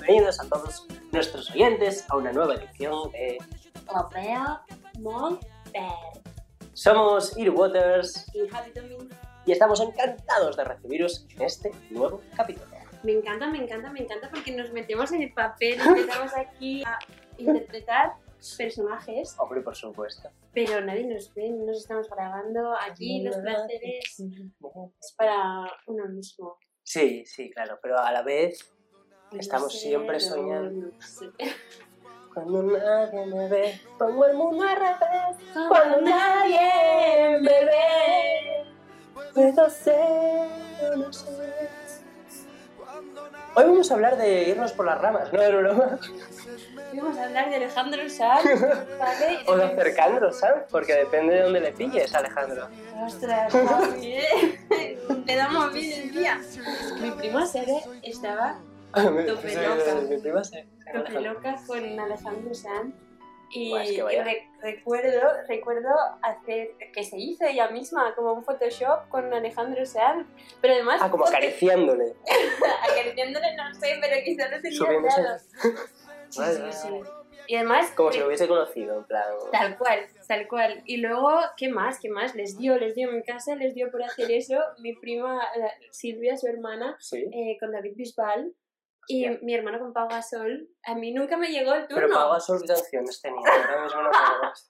[0.00, 3.38] bienvenidos a todos nuestros oyentes a una nueva edición de
[3.88, 4.62] Opera
[4.98, 5.48] Monter
[6.74, 9.08] Somos Earwaters y Javi Domin.
[9.46, 12.66] y estamos encantados de recibiros en este nuevo capítulo.
[13.02, 16.98] Me encanta, me encanta, me encanta porque nos metemos en el papel, empezamos aquí a
[17.38, 18.14] interpretar
[18.58, 20.30] personajes, Hombre, por supuesto.
[20.52, 22.74] pero nadie nos ve, no nos estamos grabando.
[22.90, 26.58] Aquí los placeres es para uno mismo.
[26.82, 28.72] Sí, sí, claro, pero a la vez
[29.32, 30.86] Estamos No sé, siempre soñando.
[30.86, 31.30] no sé.
[32.32, 35.36] Cuando nadie me ve, pongo el mundo al revés.
[35.68, 38.64] Cuando nadie me ve,
[39.34, 39.94] puedo ser
[41.12, 41.70] ser.
[43.54, 45.40] Hoy vamos a hablar de irnos por las ramas, ¿no?
[45.40, 45.98] Era broma.
[46.94, 48.44] Vamos a hablar de Alejandro Sanz,
[48.98, 49.38] ¿vale?
[49.46, 50.64] O de acercándonos, ¿sabes?
[50.70, 52.68] Porque depende de dónde le pilles, Alejandro.
[53.02, 53.52] Ostras.
[55.26, 56.40] Te damos bien el día.
[57.00, 58.58] Mi prima Sere estaba
[59.02, 59.94] Tope loca.
[60.08, 61.32] Mi prima se- se llama Tope Alejandro.
[61.34, 62.94] loca con Alejandro Sanz
[63.50, 65.88] y, es que re- recuerdo, recuerdo
[66.22, 70.26] hacer que se hizo ella misma como un Photoshop con Alejandro Sanz,
[70.60, 72.14] pero además Ah, como foto- acariciándole.
[72.90, 75.22] acariciándole no sé, pero quizás Subiéndose.
[75.22, 75.38] dado.
[76.28, 76.88] Sí, Vale, sí, vale, sí.
[77.48, 79.22] Y además Como si lo hubiese conocido, en plan.
[79.52, 80.82] Tal cual, tal cual.
[80.84, 82.00] Y luego, ¿qué más?
[82.00, 82.34] ¿Qué más?
[82.34, 84.58] Les dio, les dio en mi casa, les dio por hacer eso.
[84.80, 85.40] Mi prima
[85.92, 87.24] Silvia, su hermana, Sí.
[87.32, 88.52] eh, con David Bisbal.
[89.08, 90.68] Y mi hermano con Pau Gasol.
[90.84, 92.06] A mí nunca me llegó el turno.
[92.06, 93.48] Pero Pau Gasol qué canciones tenía.
[93.50, 94.10] Ahora mismo no.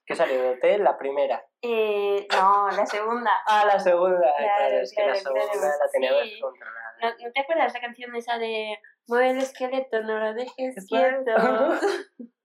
[0.04, 0.84] ¿Qué salió de hotel?
[0.84, 1.42] La primera.
[1.62, 3.30] Eh, no, la segunda.
[3.46, 4.18] Ah, la segunda.
[4.36, 5.68] Claro, claro, es que la segunda claro.
[5.84, 6.30] la tenía Sí.
[6.30, 6.94] descontrolada.
[7.02, 10.86] ¿No, no te acuerdas la canción esa de Mueve el esqueleto, no lo dejes Es
[10.86, 11.32] quieto?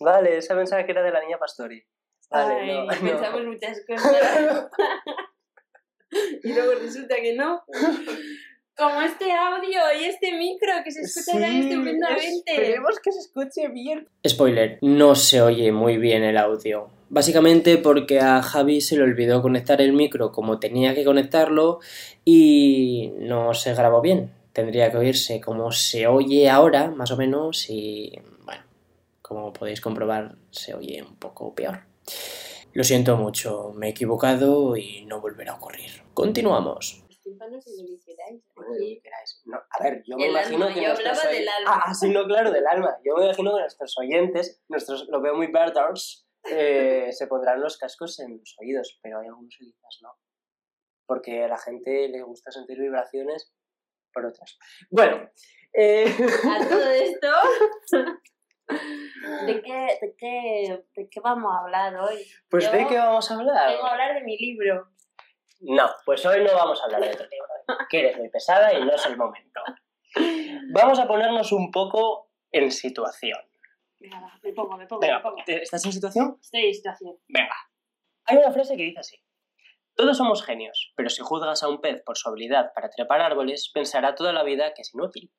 [0.00, 1.84] Vale, esa pensaba que era de la niña Pastori.
[2.30, 3.00] Vale, Ay, no, no.
[3.00, 4.68] pensamos muchas cosas.
[6.42, 7.64] y luego resulta que no.
[8.76, 12.42] Como este audio y este micro que se escucha tan estupendamente.
[12.46, 14.08] Esperemos que se escuche bien.
[14.26, 16.88] Spoiler, no se oye muy bien el audio.
[17.08, 21.78] Básicamente porque a Javi se le olvidó conectar el micro como tenía que conectarlo
[22.24, 24.32] y no se grabó bien.
[24.52, 28.12] Tendría que oírse como se oye ahora, más o menos, y
[28.44, 28.62] bueno,
[29.22, 31.80] como podéis comprobar, se oye un poco peor.
[32.72, 36.02] Lo siento mucho, me he equivocado y no volverá a ocurrir.
[36.12, 37.03] Continuamos.
[37.24, 38.44] Tímpanos y lo que queráis.
[38.54, 38.94] Bueno, lo Aquí.
[38.96, 39.42] que queráis.
[39.46, 41.82] No, a ver, yo me El imagino alma, que yo nuestros hablaba oy- del alma.
[41.86, 42.96] Ah, sí, no, claro, del alma.
[43.04, 47.78] Yo me imagino que nuestros oyentes, nuestros, lo veo muy birders, eh, se pondrán los
[47.78, 50.14] cascos en los oídos, pero hay algunos que quizás no.
[51.06, 53.52] Porque a la gente le gusta sentir vibraciones
[54.12, 54.58] por otras.
[54.90, 55.28] Bueno,
[55.72, 56.04] eh,
[56.60, 57.28] A todo esto.
[59.46, 62.26] ¿De qué, de, qué, ¿De qué vamos a hablar hoy?
[62.48, 63.70] pues Yo ¿de qué vamos a hablar?
[63.72, 64.88] Vengo a hablar de mi libro.
[65.66, 67.48] No, pues hoy no vamos a hablar de otro libro,
[67.88, 69.60] que eres muy pesada y no es el momento.
[70.72, 73.38] Vamos a ponernos un poco en situación.
[73.98, 75.42] Venga, me pongo, me pongo, me Venga, pongo.
[75.46, 76.36] ¿estás en situación?
[76.40, 77.16] Estoy en situación.
[77.28, 77.54] Venga.
[78.26, 79.16] Hay una frase que dice así.
[79.94, 83.70] Todos somos genios, pero si juzgas a un pez por su habilidad para trepar árboles,
[83.72, 85.32] pensará toda la vida que es inútil.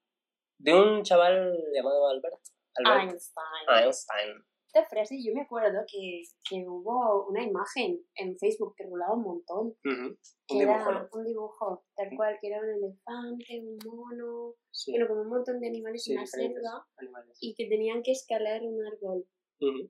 [0.58, 2.42] De un chaval llamado Albert.
[2.76, 3.84] Albert Einstein.
[3.84, 4.46] Einstein.
[4.76, 9.24] Esta frase yo me acuerdo que, que hubo una imagen en Facebook que rulaba un
[9.24, 9.68] montón.
[9.70, 10.18] Ujú.
[10.46, 11.10] Que Un era dibujo, ¿no?
[11.14, 15.62] un dibujo, tal cual, que era un elefante, un mono, Sí, bueno, como un montón
[15.62, 17.38] de animales sí, en la selva animales.
[17.40, 19.26] y que tenían que escalar un árbol.
[19.62, 19.90] Ujú.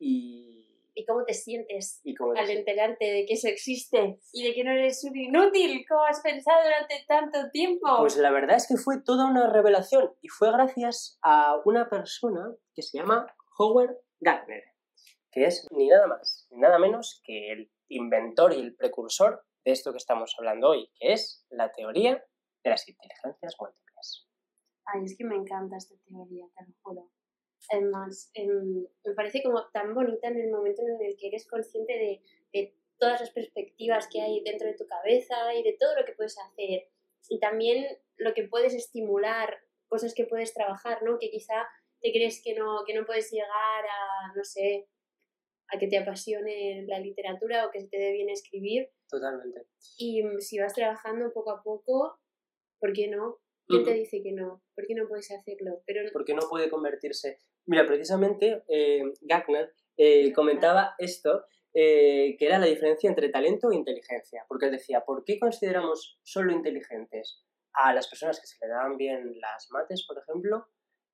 [0.00, 0.64] Y...
[0.98, 4.64] ¿Y cómo te sientes Y como al enterarte de que eso existe y de que
[4.64, 7.86] no eres un inútil como has pensado durante tanto tiempo?
[7.98, 12.50] Pues la verdad es que fue toda una revelación y fue gracias a una persona
[12.74, 13.26] que se llama
[13.58, 14.64] Howard Gardner,
[15.30, 19.72] que es ni nada más ni nada menos que el inventor y el precursor de
[19.72, 22.24] esto que estamos hablando hoy, que es la teoría
[22.64, 24.28] de las inteligencias múltiples.
[24.86, 27.10] Ay, es que me encanta esta teoría, te lo juro.
[27.70, 31.92] Además, em, me parece como tan bonita en el momento en el que eres consciente
[31.92, 32.22] de,
[32.52, 36.12] de todas las perspectivas que hay dentro de tu cabeza y de todo lo que
[36.12, 36.88] puedes hacer.
[37.28, 39.58] Y también lo que puedes estimular,
[39.88, 41.18] cosas que puedes trabajar, ¿no?
[41.18, 41.66] Que quizá
[42.00, 44.88] te crees que no, que no puedes llegar a, no sé,
[45.68, 48.90] a que te apasione la literatura o que se te dé bien escribir.
[49.08, 49.66] Totalmente.
[49.98, 52.18] Y mm, si vas trabajando poco a poco,
[52.78, 53.38] ¿por qué no?
[53.68, 54.62] ¿Quién te dice que no?
[54.76, 55.82] ¿Por qué no puedes hacerlo?
[55.86, 57.40] Pero Porque no puede convertirse.
[57.66, 63.74] Mira, precisamente eh, Gagner eh, comentaba esto, eh, que era la diferencia entre talento e
[63.74, 64.44] inteligencia.
[64.46, 67.44] Porque decía, ¿por qué consideramos solo inteligentes
[67.76, 70.66] a las personas que se le daban bien las mates, por ejemplo,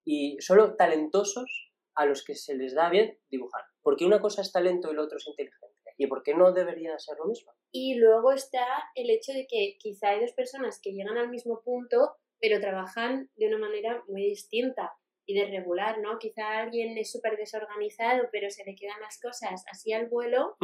[0.05, 3.63] y solo talentosos a los que se les da bien dibujar.
[3.83, 5.93] Porque una cosa es talento y la otra es inteligencia.
[5.99, 7.53] ¿Y por qué no debería ser lo mismo?
[7.71, 11.63] Y luego está el hecho de que quizá hay dos personas que llegan al mismo
[11.63, 14.93] punto, pero trabajan de una manera muy distinta
[15.27, 16.19] y de regular, ¿no?
[16.19, 20.57] Quizá alguien es súper desorganizado, pero se le quedan las cosas así al vuelo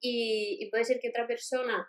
[0.00, 1.86] y, puede ser que otra persona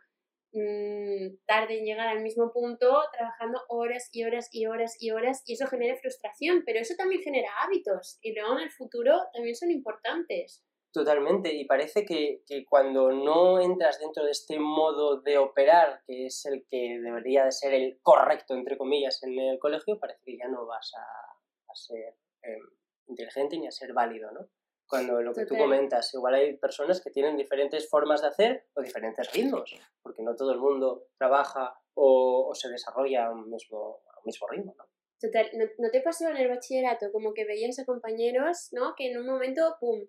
[0.56, 5.44] mmm, tarde en llegar al mismo punto trabajando horas y horas y horas y horas
[5.46, 9.56] y eso genera frustración, pero eso también genera hábitos y luego en el futuro también
[9.56, 10.64] son importantes.
[10.96, 16.28] Totalmente, y parece que, que, cuando no entras dentro de este modo de operar, que
[16.28, 20.38] es el que debería de ser el correcto, entre comillas, en el colegio, parece que
[20.38, 22.62] ya no vas a, ser em,
[23.08, 24.48] inteligente ni a ser válido, ¿no?
[24.88, 28.82] Cuando lo que tú comentas, igual hay personas que tienen diferentes formas de hacer o
[28.82, 34.48] diferentes ritmos, porque no todo el mundo trabaja o, se desarrolla a un mismo, mismo
[34.48, 34.86] ritmo, ¿no?
[35.20, 35.50] Total,
[35.80, 38.94] ¿No, te pasó en el bachillerato como que veías a compañeros, ¿no?
[38.96, 40.06] Que en un momento, ¡pum!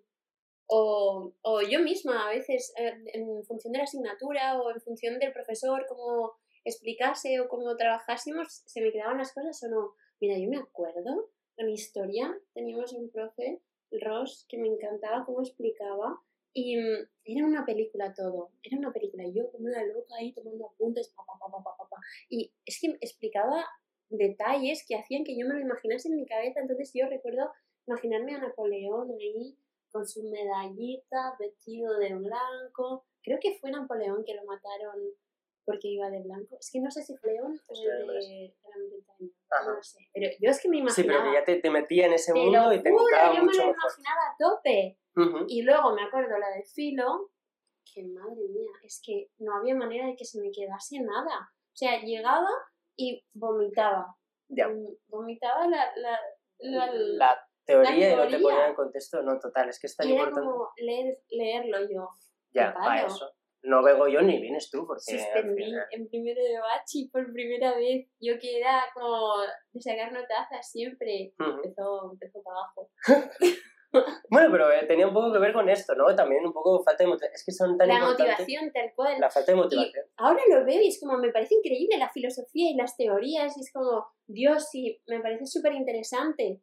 [0.67, 5.17] O, o yo misma a veces, eh, en función de la asignatura o en función
[5.17, 6.33] del profesor, cómo
[6.65, 9.93] explicase o cómo trabajásemos, se me quedaban las cosas o no.
[10.19, 13.61] Mira, yo me acuerdo en historia teníamos un profe,
[13.91, 16.19] Ross, que me encantaba cómo explicaba
[16.53, 20.67] y mm, era una película todo, era una película, yo como una loca ahí tomando
[20.67, 21.97] apuntes, pa, pa, pa,
[22.29, 23.65] y es que explicaba
[24.09, 27.51] detalles que hacían que yo me lo imaginase en mi cabeza, entonces yo recuerdo
[27.85, 29.57] imaginarme a Napoleón ahí
[29.91, 34.99] con su medallita, vestido de blanco, creo que fue Napoleón que lo mataron
[35.67, 36.57] porque iba de blanco.
[36.57, 39.75] Es que no sé si fue León o de Gran Bretaña.
[39.75, 39.99] No sé.
[40.13, 40.95] Pero yo es que me imaginaba.
[40.95, 43.59] Sí, pero que ya te, te metía en ese mundo y te gustaba yo mucho
[43.59, 44.97] me lo imaginaba a tope.
[45.49, 47.31] Y luego me acuerdo la de Filo,
[47.93, 51.51] que madre mía, es que no había manera de que se me quedase nada.
[51.73, 52.49] O sea, llegaba
[52.95, 54.15] y vomitaba.
[54.47, 54.69] Ya.
[55.07, 56.17] Vomitaba la, la,
[56.59, 59.21] la, la teoría, y no te ponía en contexto.
[59.21, 60.39] No, total, es que está y importante.
[60.39, 62.09] Era como leer, leerlo yo.
[62.53, 65.17] Ya, para eso no vengo yo ni vienes tú, porque...
[65.17, 68.07] Suspendí en primero de bachi por primera vez.
[68.19, 69.33] Yo que era como
[69.73, 71.33] de sacar notazas siempre.
[71.37, 72.89] empezó, empezó para abajo.
[74.29, 76.15] bueno, pero eh, tenía un poco que ver con esto, ¿no?
[76.15, 77.33] También un poco falta de motivación.
[77.33, 79.19] Es que son tan La motivación, tal cual.
[79.19, 80.05] La falta de motivación.
[80.17, 83.57] ahora lo veo y es como, me parece increíble la filosofía y las teorías.
[83.57, 86.61] Y es como, Dios, sí, me parece súper interesante.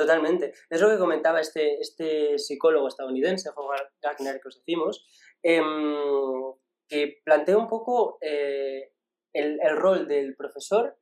[0.00, 0.52] Totalmente.
[0.70, 5.06] Es lo que comentaba este, este psicólogo estadounidense, Howard Gardner, que os decimos,
[5.42, 6.54] Em,
[6.88, 8.92] que plantea un poco eh,
[9.32, 10.98] el, el, rol del profesor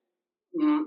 [0.52, 0.82] mm,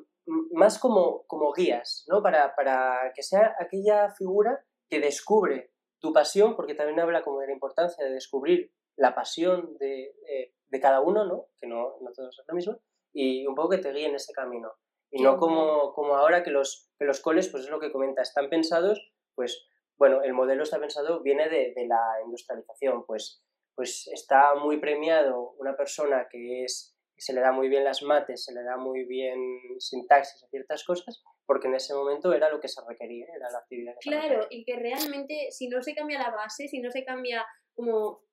[0.54, 2.22] más como, como guías, ¿no?
[2.22, 7.48] Para, para, que sea aquella figura que descubre tu pasión, porque también habla como de
[7.48, 11.48] la importancia de descubrir la pasión de, eh, de cada uno, ¿no?
[11.60, 12.80] Que no, no todos es lo mismo,
[13.12, 14.72] y un poco que te guíe en ese camino.
[15.12, 18.22] Y no como, como ahora que los, que los coles, pues es lo que comenta,
[18.22, 19.68] están pensados, pues
[19.98, 23.44] bueno, el modelo está pensado, viene de, de, la industrialización, pues,
[23.76, 28.46] pues está muy premiado una persona que es se le da muy bien las mates,
[28.46, 29.40] se le da muy bien
[29.78, 33.60] sintaxis a ciertas cosas, porque en ese momento era lo que se requería, era la
[33.60, 33.94] actividad.
[34.02, 37.46] Que claro, y que realmente si no se cambia la base, si no se cambia
[37.76, 38.24] como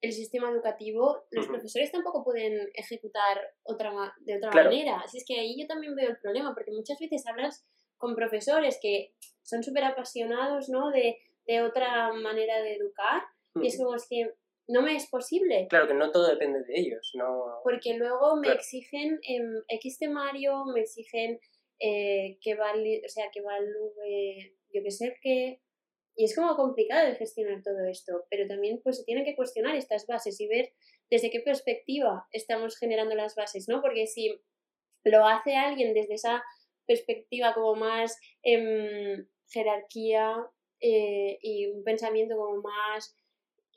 [0.00, 5.00] el sistema educativo, los profesores tampoco pueden ejecutar otra, de otra manera.
[5.04, 7.66] Así es que ahí yo también veo el problema, porque muchas veces hablas
[7.98, 10.90] con profesores que son súper apasionados, ¿no?
[10.90, 13.22] De, de, otra manera de educar.
[13.56, 14.32] Y es como es que
[14.68, 15.66] no me es posible.
[15.68, 17.60] Claro que no todo depende de ellos, ¿no?
[17.62, 21.40] Porque luego me exigen en X temario, me exigen
[21.80, 23.92] eh, que vale, o sea, que value,
[24.72, 25.60] yo qué sé qué.
[26.20, 29.74] Y es como complicado de gestionar todo esto, pero también pues se tienen que cuestionar
[29.74, 30.70] estas bases y ver
[31.08, 33.80] desde qué perspectiva estamos generando las bases, ¿no?
[33.80, 34.38] Porque si
[35.02, 36.44] lo hace alguien desde esa
[36.86, 40.46] perspectiva como más em, jerarquía
[40.80, 43.16] eh, y un pensamiento como más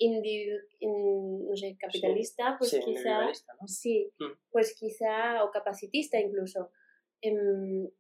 [0.02, 3.32] no sé, capitalista, pues quizá,
[3.68, 4.34] sí, mm.
[4.52, 6.72] pues quizá, o capacitista incluso,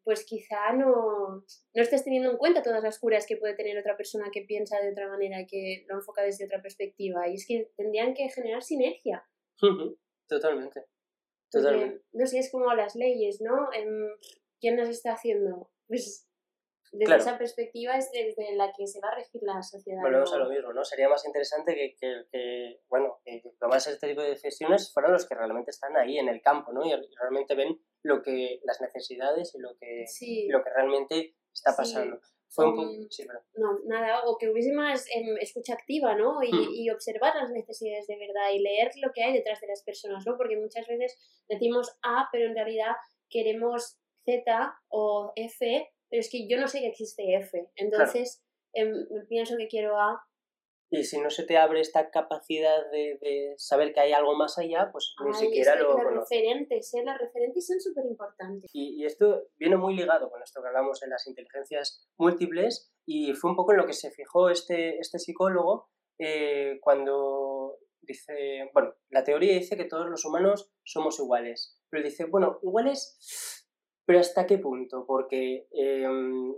[0.04, 3.96] pues quizá no, no estés teniendo en cuenta todas las curas que puede tener otra
[3.96, 7.72] persona que piensa de otra manera, que lo enfoca desde otra perspectiva, y es que
[7.78, 9.26] tendrían que generar sinergia.
[10.28, 10.86] Totalmente.
[11.50, 12.04] Totalmente.
[12.14, 13.72] no sé, es como las leyes, ¿no?
[13.74, 14.10] Em,
[14.60, 15.70] ¿Quién las está haciendo?
[15.88, 16.28] Pues
[16.92, 20.02] desde esa perspectiva es desde la que se va a regir la sociedad.
[20.02, 20.84] Volvemos a lo mismo, ¿no?
[20.84, 25.28] Sería más interesante que, que, que bueno, que más este tipo de decisiones fueran los
[25.28, 26.86] que realmente están ahí en el campo, ¿no?
[26.86, 30.06] Y realmente ven lo que, las necesidades y lo que,
[30.50, 32.20] lo que realmente está pasando.
[32.50, 32.92] Fue un poco...
[33.10, 36.44] Sí, no, nada, o que hubiese más em, escucha activa, ¿no?
[36.44, 36.70] Y, hmm.
[36.74, 40.24] y, observar las necesidades de verdad y leer lo que hay detrás de las personas,
[40.28, 40.38] ¿no?
[40.38, 41.18] Porque muchas veces
[41.50, 42.92] decimos A, pero en realidad
[43.30, 47.72] queremos Z o F pero es que yo no sé que existe F.
[47.76, 48.44] Entonces,
[48.74, 48.94] em,
[49.28, 50.24] pienso que quiero A.
[50.96, 54.60] Y si no se te abre esta capacidad de, de saber que hay algo más
[54.60, 56.30] allá, pues ni Ay, siquiera lo conoces.
[56.30, 57.04] referentes, ¿eh?
[57.04, 58.70] Los referentes son súper importantes.
[58.74, 63.34] Y, y esto viene muy ligado con esto que hablamos de las inteligencias múltiples y
[63.34, 68.94] fue un poco en lo que se fijó este, este psicólogo eh, cuando dice, bueno,
[69.10, 73.66] la teoría dice que todos los humanos somos iguales, pero dice, bueno, iguales,
[74.06, 75.06] pero ¿hasta qué punto?
[75.08, 76.54] Porque em,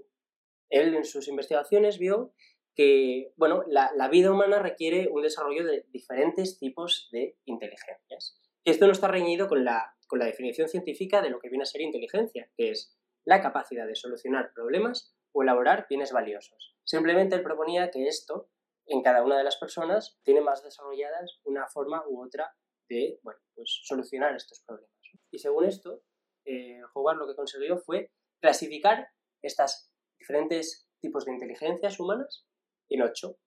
[0.69, 2.33] él en sus investigaciones vio
[2.75, 8.39] que, bueno, la, la vida humana requiere un desarrollo de diferentes tipos de inteligencias.
[8.65, 11.67] Esto no está reñido con la, con la definición científica de lo que viene a
[11.67, 16.75] ser inteligencia, que es la capacidad de solucionar problemas o elaborar bienes valiosos.
[16.83, 18.49] Simplemente él proponía que esto,
[18.85, 22.55] en cada una de las personas, tiene más desarrolladas una forma u otra
[22.89, 24.91] de, bueno, pues solucionar estos problemas.
[25.31, 26.03] Y según esto,
[26.45, 29.09] eh, Howard lo que consiguió fue clasificar
[29.41, 32.45] estas diferentes tipos de inteligencias humanas
[32.89, 33.37] en ocho.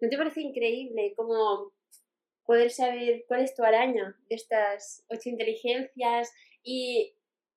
[0.00, 1.72] ¿No te parece increíble cómo
[2.44, 6.32] poder saber cuál es tu araña de estas ocho inteligencias
[6.62, 7.14] y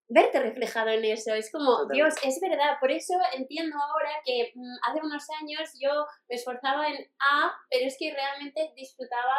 [0.08, 1.34] verte reflejado en eso?
[1.34, 1.96] Es como, Totalmente.
[1.96, 6.88] Dios, es verdad, por eso entiendo ahora que mm, hace unos años yo me esforzaba
[6.90, 9.38] en A, pero es que realmente disfrutaba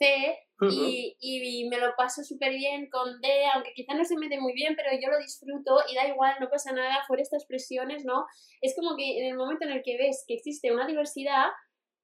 [0.00, 0.38] C
[0.70, 4.38] y, y me lo paso súper bien con D, aunque quizá no se me dé
[4.40, 8.04] muy bien, pero yo lo disfruto y da igual, no pasa nada, fuera estas presiones,
[8.04, 8.26] ¿no?
[8.60, 11.46] Es como que en el momento en el que ves que existe una diversidad,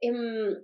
[0.01, 0.63] em,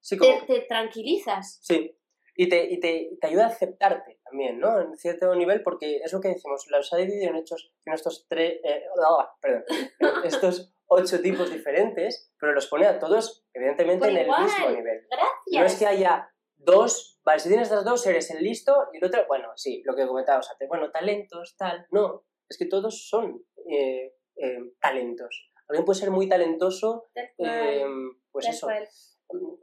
[0.00, 1.58] Sí, te, te tranquilizas.
[1.62, 1.94] sí.
[2.36, 4.80] Y, te, y te, te ayuda a aceptarte también, ¿no?
[4.80, 8.26] En cierto nivel, porque es lo que decimos, los ha dividido en, hechos, en estos
[8.28, 9.64] tres, eh, ah, perdón,
[9.98, 14.44] en estos ocho tipos diferentes, pero los pone a todos, evidentemente, Por en el igual.
[14.44, 15.06] mismo nivel.
[15.10, 15.30] Gracias.
[15.52, 16.30] No es que haya
[16.64, 19.94] dos, vale, si tienes estas dos, eres el listo y el otro, bueno, sí, lo
[19.96, 25.52] que comentábamos antes, bueno, talentos, tal, no, es que todos son eh, eh, talentos.
[25.68, 27.84] Alguien puede ser muy talentoso, eh,
[28.32, 28.88] pues eso, cual.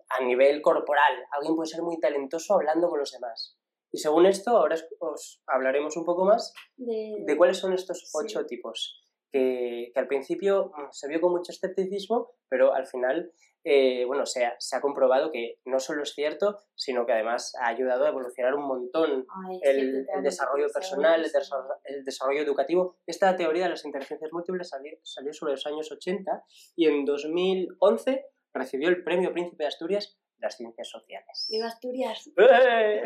[0.10, 3.58] a nivel corporal, alguien puede ser muy talentoso hablando con los demás.
[3.92, 8.00] Y según esto, ahora os- os hablaremos un poco más De, de cuáles son estos
[8.00, 8.10] Sí.
[8.14, 9.02] ocho tipos,
[9.38, 13.32] que, que al principio mm, se vio con mucho escepticismo, pero al final,
[13.64, 17.54] eh, bueno, se ha, se ha comprobado que no solo es cierto, sino que además
[17.62, 22.42] ha ayudado a evolucionar un montón Ay, el, el desarrollo personal, el, desa- el desarrollo
[22.42, 22.98] educativo.
[23.06, 26.44] Esta teoría de las inteligencias múltiples salió, salió sobre los años 80
[26.76, 31.48] y en 2011 recibió el Premio Príncipe de Asturias de las Ciencias Sociales.
[31.52, 32.30] Viva Asturias.
[32.38, 33.04] ¡Eh!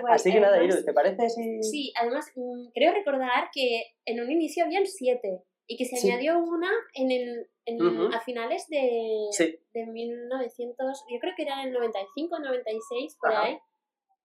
[0.00, 0.14] Guay.
[0.14, 1.62] Así que nada, Además- Iru, ¿te parece si...?
[1.62, 6.10] Sí, además mm, creo recordar que en un inicio habían siete y que se Sí.
[6.10, 8.14] añadió una en el, en- Ujú.
[8.14, 9.58] a finales de, Sí.
[9.72, 13.44] de 1900, yo creo que era en el 95, 96, por Ajá.
[13.44, 13.58] ahí.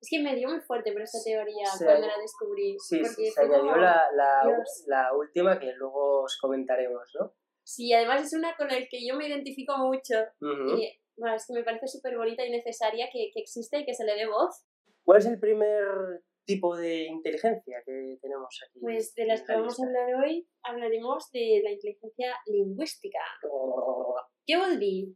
[0.02, 2.78] Es que me dio muy fuerte por esta teoría Se cuando la descubrí.
[2.80, 7.34] Sí, porque sí, se añadió como- la, la, la última que luego os comentaremos, ¿no?
[7.64, 10.16] Sí, además es una con la que yo me identifico mucho.
[10.42, 10.78] Ujú.
[10.80, 13.94] Y bueno, es que me parece súper bonita y necesaria que, que exista y que
[13.94, 14.64] se le dé voz.
[15.10, 18.80] ¿Cuál es el primer tipo de inteligencia que tenemos aquí?
[18.80, 23.18] Pues de las que la vamos a hablar hoy hablaremos de la inteligencia lingüística.
[23.42, 25.16] Vol dir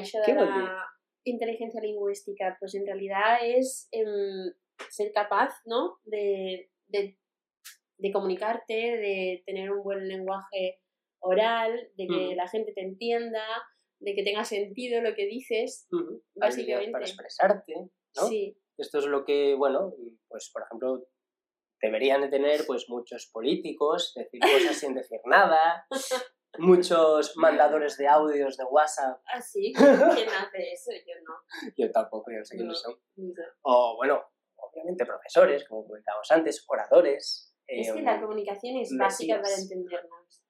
[0.00, 0.78] això Què de vol la
[1.28, 2.56] inteligencia lingüística?
[2.58, 4.48] Pues en realidad es em,
[4.88, 5.98] ser capaz, ¿no?
[6.04, 7.18] De, de,
[7.98, 10.80] de comunicarte, de tener un buen lenguaje
[11.20, 12.36] oral, de que Mm.
[12.36, 13.44] la gente te entienda,
[14.00, 15.86] de que tenga sentido lo que dices.
[15.92, 16.92] Habilidad Básicamente.
[16.92, 17.74] Para expresarte,
[18.16, 18.26] ¿no?
[18.26, 19.92] Sí, Esto es lo que, bueno,
[20.28, 21.04] pues por ejemplo,
[21.82, 25.86] deberían de tener pues muchos políticos, decir cosas sin decir nada,
[26.58, 29.72] muchos mandadores de audios de WhatsApp, así.
[29.74, 30.90] ¿Quién hace eso?
[31.06, 31.72] Yo no.
[31.76, 32.90] yo tampoco, yo no sé quiénes No.
[32.90, 33.00] son.
[33.16, 33.42] No.
[33.62, 34.22] O bueno,
[34.56, 37.54] obviamente profesores, como comentábamos antes, oradores.
[37.66, 40.42] Es que em, la comunicación es básica para entendernos.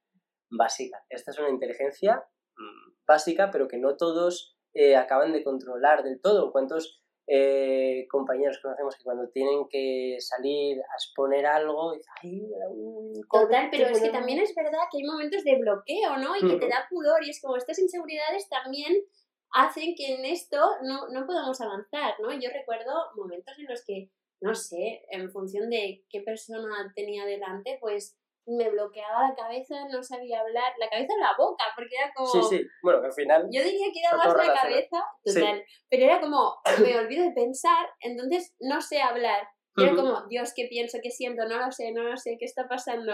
[0.51, 1.05] básica.
[1.09, 2.25] Esta es una inteligencia
[2.57, 6.53] mm, básica, pero que no todos eh, acaban de controlar del todo.
[6.53, 13.13] ¿Cuántos eh, compañeros conocemos que cuando tienen que salir a exponer algo, dicen, ay, un
[13.31, 14.13] Total, pero es que el-".
[14.13, 16.37] también es verdad que hay momentos de bloqueo, ¿no?
[16.37, 16.69] Y que te Ujú.
[16.69, 19.05] da pudor y es como estas inseguridades también
[19.51, 22.33] hacen que en esto no, no podamos avanzar, ¿no?
[22.33, 27.79] Yo recuerdo momentos en los que, no sé, en función de qué persona tenía delante,
[27.81, 28.17] pues
[28.49, 32.29] me bloqueaba la cabeza, no sabía hablar, la cabeza o la boca, porque era como...
[32.29, 32.67] Sí, sí.
[32.83, 33.43] Bueno, que al final...
[33.53, 35.35] Yo diría que era más la cabeza, Sí.
[35.41, 39.47] total, pero era como, me olvido de pensar, entonces no sé hablar.
[39.77, 40.99] Y era como, Dios, ¿qué pienso?
[41.03, 41.45] ¿Qué siento?
[41.47, 43.13] No lo sé, no lo sé, ¿qué está pasando?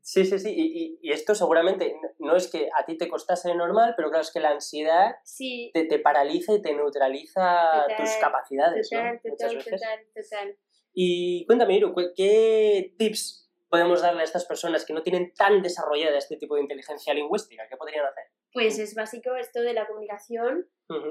[0.00, 0.50] Sí, sí, sí.
[0.52, 4.22] Y, y- y esto seguramente no es que a ti te costase normal, pero claro,
[4.22, 9.20] es que la ansiedad Sí, te, te paraliza y te neutraliza Total, tus capacidades, total,
[9.22, 10.58] total, total, total.
[10.92, 13.41] Y cuéntame, Iru, ¿cu- ¿qué tips
[13.72, 17.66] podemos darle a estas personas que no tienen tan desarrollada este tipo de inteligencia lingüística?
[17.66, 18.24] ¿Qué podrían hacer?
[18.52, 20.68] Pues es básico esto de la comunicación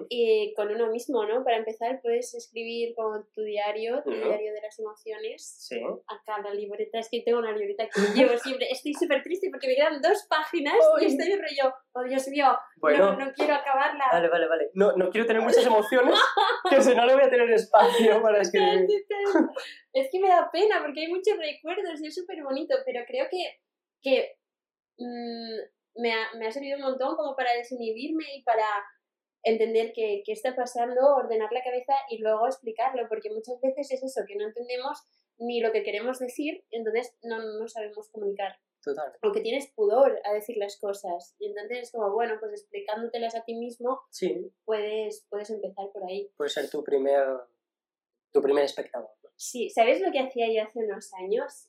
[0.09, 1.43] y con uno mismo, ¿no?
[1.43, 5.43] Para empezar, puedes escribir con tu diario, tu diario de las emociones.
[5.43, 5.81] Sí.
[6.07, 8.67] Acá la libreta, es que tengo una libreta que llevo siempre.
[8.69, 13.15] Estoy súper triste porque me quedan dos páginas y estoy rollo, oh Dios mío, no,
[13.15, 14.05] no, quiero acabarla.
[14.11, 14.69] Vale, vale, vale.
[14.73, 16.19] No, no quiero tener muchas emociones,
[16.69, 18.87] que si no, no voy a tener espacio para escribir.
[19.93, 23.25] es que me da pena porque hay muchos recuerdos y es súper bonito, pero creo
[23.31, 23.61] que,
[24.01, 24.35] que
[24.97, 25.59] mmm,
[25.95, 28.65] me, ha, me ha servido un montón como para desinhibirme y para
[29.43, 34.03] entender qué, qué está pasando, ordenar la cabeza y luego explicarlo, porque muchas veces es
[34.03, 34.99] eso, que no entendemos
[35.37, 38.59] ni lo que queremos decir, entonces no, no sabemos comunicar.
[38.83, 39.13] Total.
[39.21, 41.35] O que tienes pudor a decir las cosas.
[41.37, 44.51] Y entonces es como, bueno, pues explicándotelas a ti mismo, sí.
[44.65, 46.31] puedes, puedes empezar por ahí.
[46.35, 47.23] Puede ser tu primer,
[48.31, 49.09] tu primer espectador.
[49.35, 51.65] Sí, ¿sabes lo que hacía yo hace unos años?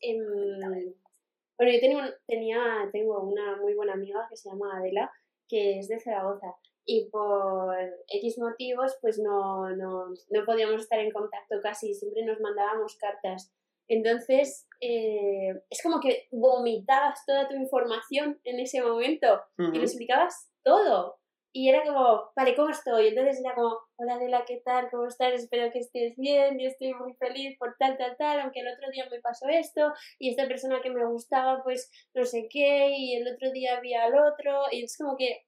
[1.58, 5.10] Bueno, yo tenía, tenía, tengo una muy buena amiga que se llama Adela,
[5.48, 7.76] que es de Zaragoza y por
[8.08, 13.52] X motivos pues no, no, no podíamos estar en contacto casi, siempre nos mandábamos cartas.
[13.88, 20.50] Entonces, eh, es como que vomitabas toda tu información en ese momento y lo explicabas
[20.64, 21.18] todo.
[21.54, 23.08] Y era como, vale, ¿cómo estoy?
[23.08, 24.88] Entonces era como, hola Adela, ¿qué tal?
[24.90, 25.34] ¿Cómo estás?
[25.34, 28.90] Espero que estés bien, yo estoy muy feliz por tal, tal, tal, aunque el otro
[28.90, 33.16] día me pasó esto, y esta persona que me gustaba, pues no sé qué, y
[33.16, 35.44] el otro día había al otro, y es como que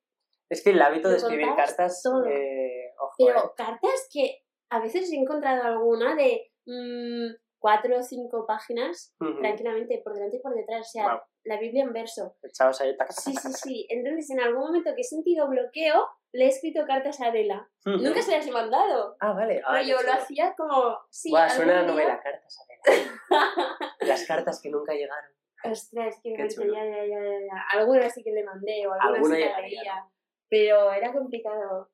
[0.50, 2.02] es que el hábito de escribir cartas.
[2.28, 3.50] Eh, Pero eh.
[3.56, 7.32] cartas que a veces he encontrado alguna de mmm,
[7.64, 10.86] cuatro o cinco páginas tranquilamente por delante y por detrás.
[10.86, 12.36] O sea, la Biblia en verso.
[12.42, 13.86] Echabas ahí, sí, sí, sí.
[13.88, 17.66] Entonces, en algún momento que he sentido bloqueo, le he escrito cartas a Adela.
[17.86, 19.16] Nunca se las he mandado.
[19.18, 19.62] Ah, vale.
[19.66, 20.98] Pero yo lo hacía como.
[21.08, 23.18] Sí, suena a novela, cartas a Adela.
[24.00, 25.30] Las cartas que nunca llegaron.
[25.64, 27.64] Ostras, que ya, ya, ya, ya.
[27.72, 30.06] Algunas sí que le mandé o algunas sí que leía.
[30.50, 31.88] Pero era complicado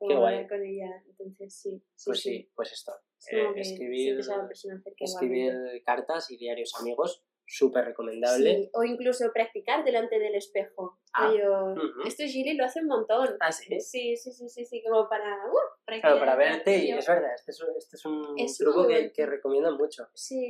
[0.00, 1.80] hablar con ella, entonces sí.
[2.04, 2.92] pues sí, pues esto.
[3.30, 4.18] Eh, escribir,
[4.98, 5.54] escribir
[5.84, 8.70] cartas y diarios amigos, súper recomendable.
[8.72, 10.98] o incluso practicar delante del espejo.
[11.12, 11.32] Ah,
[12.06, 13.36] Esto Gili lo hace un montón.
[13.40, 13.80] Ah, sí.
[13.80, 15.36] Sí, sí, sí, sí, sí como para.
[15.46, 19.26] Uh, claro, para verte, y es verdad, este es, este es un truco que, que
[19.26, 20.08] recomiendan mucho.
[20.14, 20.48] Sí.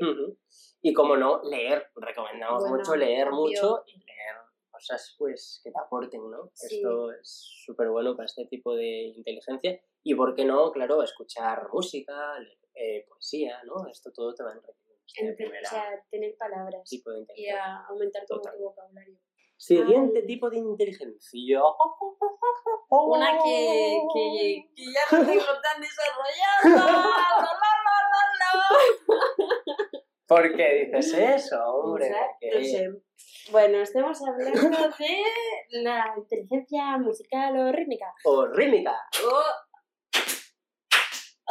[0.80, 1.90] Y como no, leer.
[1.94, 4.36] Recomendamos mucho leer mucho y leer
[4.70, 6.50] cosas pues que te aporten, ¿no?
[6.54, 9.80] Esto es súper bueno para este tipo de inteligencia.
[10.02, 12.36] Y por qué no, claro, escuchar música,
[12.74, 13.86] eh, poesía, ¿no?
[13.88, 15.62] Esto todo te va a enriquecer.
[15.64, 16.82] o sea, tener palabras
[17.36, 19.18] y a aumentar tu vocabulario.
[19.56, 21.62] Siguiente tipo de inteligencia.
[22.88, 27.12] Una que, que, que ya no tengo tan desarrollada.
[30.26, 32.10] ¿Por qué dices eso, hombre?
[32.10, 32.90] No sé.
[33.50, 38.12] Bueno, estamos hablando de la inteligencia musical o rítmica.
[38.24, 38.96] O rítmica.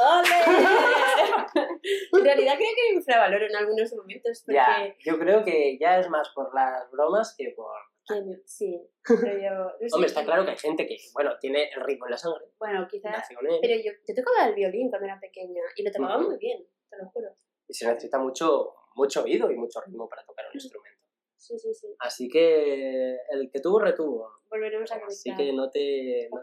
[0.02, 0.28] ¡Ole!
[2.14, 4.44] en realidad creo que infravaloro en algunos momentos.
[4.46, 4.56] Porque...
[4.56, 7.76] Ya, yo creo que ya es más por las bromas que por...
[8.46, 9.72] Sí, pero yo...
[9.96, 12.46] Hombre, está claro que hay gente que, bueno, tiene el ritmo en la sangre.
[12.60, 13.28] Bueno, quizás...
[13.62, 16.98] Pero yo, yo tocaba el violín cuando era pequeña y lo tocaba muy bien, te
[16.98, 17.30] lo juro.
[17.68, 21.00] Y se necesita mucho, mucho oído y mucho ritmo para tocar un instrumento.
[21.38, 21.88] Sí, sí, sí.
[22.00, 24.30] Así que el que tuvo, retuvo.
[24.50, 25.12] Volveremos a conectar.
[25.12, 26.40] Así que no te, no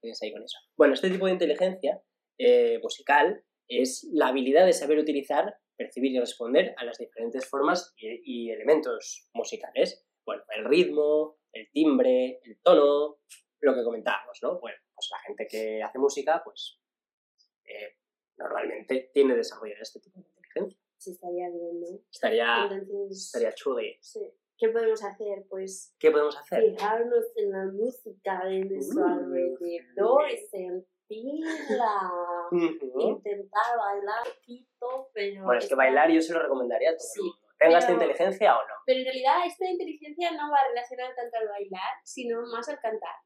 [0.00, 0.58] te ahí con eso.
[0.76, 2.02] Bueno, este tipo de inteligencia
[2.40, 7.92] eh, musical es la habilidad de saber utilizar, percibir y responder a las diferentes formas
[7.96, 10.06] y, y elementos musicales.
[10.24, 13.18] Bueno, el ritmo, el timbre, el tono,
[13.60, 14.58] lo que comentábamos, ¿no?
[14.60, 16.80] Bueno, pues la gente que hace música, pues
[17.64, 17.96] eh,
[18.36, 20.78] normalmente tiene desarrollado este tipo de inteligencia.
[20.96, 22.00] Sí, estaría bien, ¿no?
[22.10, 22.68] Estaría,
[23.10, 23.96] estaría chuli.
[24.00, 24.20] Sí.
[24.58, 25.46] ¿Qué podemos hacer?
[25.48, 25.94] Pues.
[25.98, 26.62] ¿Qué podemos hacer?
[26.62, 30.26] Fijarnos en la música de nuestro uh, alrededor
[32.98, 35.44] Intentar bailar poquito, pero.
[35.44, 37.38] Bueno, es que bailar yo se lo recomendaría a todo el mundo.
[37.58, 38.74] ¿Tenga esta inteligencia o no?
[38.86, 43.16] Pero en realidad esta inteligencia no va relacionada tanto al bailar, sino más al cantar.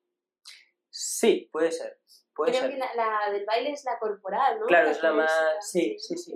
[0.91, 2.01] Sí, puede ser.
[2.35, 2.73] Puede Creo ser.
[2.73, 4.67] que la, la, del baile es la corporal, ¿no?
[4.67, 5.33] Claro, es la más.
[5.61, 6.35] Sí, sí, sí.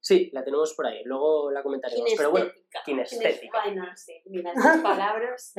[0.00, 2.12] Sí, la tenemos por ahí, luego la comentaremos.
[2.16, 2.50] Pero bueno,
[2.84, 3.60] kinestética.
[3.62, 5.54] Ay, no sé, mira esas palabras.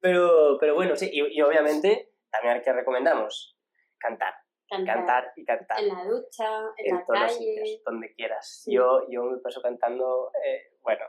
[0.00, 3.58] pero, pero bueno, sí, y, y obviamente también que recomendamos
[4.00, 4.34] cantar.
[4.68, 5.80] Cantar, y cantar.
[5.80, 7.82] En la ducha, en, la calle.
[7.84, 8.62] donde quieras.
[8.68, 11.06] Yo, yo me paso cantando, eh, bueno.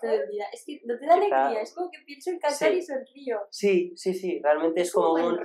[0.51, 3.39] Es que no te da alegría, es como que pienso en cantar y sonrío.
[3.51, 5.39] Sí, sí, sí, realmente es, como un.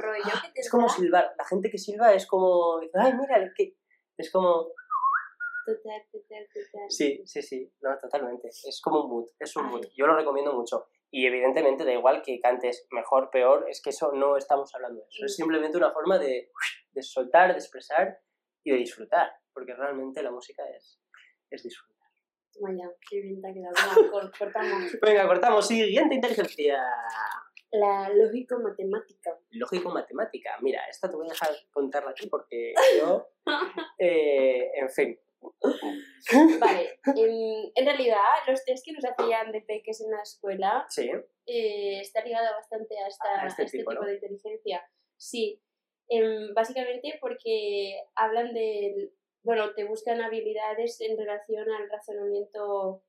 [0.54, 1.34] es como silbar.
[1.36, 2.80] La gente que silba es como.
[2.94, 3.76] Ay, mira, que.
[4.16, 4.68] Es como
[5.66, 6.88] Total, total, total.
[6.88, 8.48] Sí, sí, sí, no, totalmente.
[8.48, 9.80] Es como un mood, es un mood.
[9.82, 9.90] Ay.
[9.96, 10.86] Yo lo recomiendo mucho.
[11.10, 15.06] Y evidentemente da igual que cantes mejor, peor, es que eso no estamos hablando de
[15.08, 15.24] eso.
[15.24, 16.50] Es simplemente una forma de,
[16.90, 18.18] de soltar, de expresar
[18.64, 19.30] y de disfrutar.
[19.52, 21.00] Porque realmente la música es,
[21.50, 21.96] es disfrutar.
[22.52, 23.74] Toma ya, qué bien te ha quedado.
[24.38, 24.96] Cortamos.
[25.00, 25.66] Venga, cortamos.
[25.68, 26.82] Siguiente inteligencia.
[27.72, 29.38] La lógico-matemática.
[29.50, 30.56] Lógico-matemática.
[30.62, 33.28] Mira, esta te voy a dejar contarla aquí porque yo,
[33.98, 35.20] eh, en fin.
[36.60, 41.08] Vale, en, en realidad los test que nos hacían de peques en la escuela Sí,
[41.46, 44.08] eh, está ligado bastante a, esta, A a este este, tipo, tipo, ¿no?
[44.08, 44.82] de inteligencia.
[45.16, 45.62] Sí,
[46.08, 49.12] Em, básicamente porque hablan del,
[49.42, 53.02] bueno, te buscan habilidades en relación al razonamiento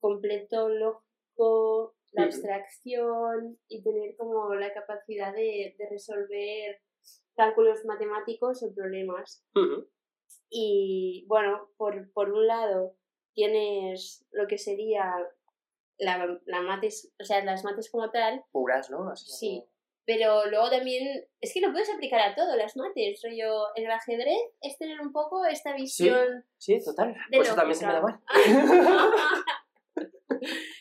[0.00, 6.82] completo, lógico, la abstracción y tener como la capacidad de, de resolver
[7.34, 9.46] cálculos matemáticos o problemas.
[9.54, 9.88] Ujú.
[10.54, 12.94] Y bueno, por, por un lado
[13.34, 15.14] tienes lo que sería
[15.98, 19.08] la, la mates, o sea, las mates como tal, puras, ¿no?
[19.10, 19.64] Así Sí.
[20.04, 24.36] pero luego también es que lo puedes aplicar a todo, las mates, rollo, el ajedrez
[24.60, 27.14] es tener un poco esta visión Sí, total.
[27.30, 28.20] de Pues eso también se me da mal.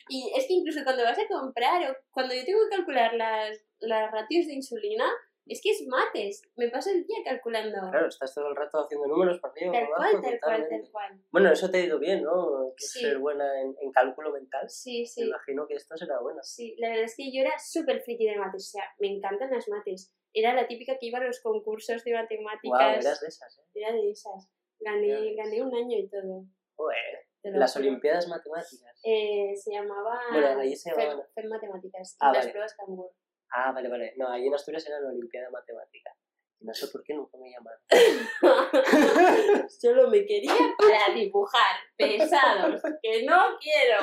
[0.10, 3.58] y es que incluso cuando vas a comprar o cuando yo tengo que calcular las,
[3.80, 5.06] las ratios de insulina,
[5.52, 7.78] es que es mates, me paso el día calculando.
[7.92, 10.80] Claro, estás todo el rato haciendo números arriba, Tal cual, tal cual, totalmente.
[10.84, 11.22] tal cual.
[11.32, 12.74] Bueno, eso te ha ido bien, ¿no?
[12.78, 13.00] Que Sí.
[13.02, 14.70] ser buena en, en cálculo mental.
[14.70, 15.28] Sí, Me sí.
[15.28, 16.40] imagino que esto será bueno.
[16.44, 19.52] Sí, la verdad es que yo era súper friki de mates, o sea, me encantan
[19.52, 20.14] las mates.
[20.34, 23.06] Era la típica que iba a los concursos de matemáticas.
[23.06, 23.64] eras de esas, ¿eh?
[23.76, 24.50] Era de esas.
[24.80, 26.46] Gané, gané un año y todo.
[26.76, 26.98] Joder,
[27.44, 27.76] Las.
[27.76, 29.00] Olimpiadas Matemáticas.
[29.04, 32.16] Eh, se llamaba Bueno, ahí se llamaban- Matemáticas.
[32.20, 33.12] Ah, y las pruebas Cambur.
[33.52, 34.14] Ah, vale, vale.
[34.18, 36.16] No, ahí en Asturias era la Olimpiada Matemática.
[36.62, 37.82] No sé por qué nunca me llamaron.
[39.70, 41.78] Solo me quería para dibujar.
[41.98, 42.80] Pesados.
[43.02, 43.98] Que no quiero.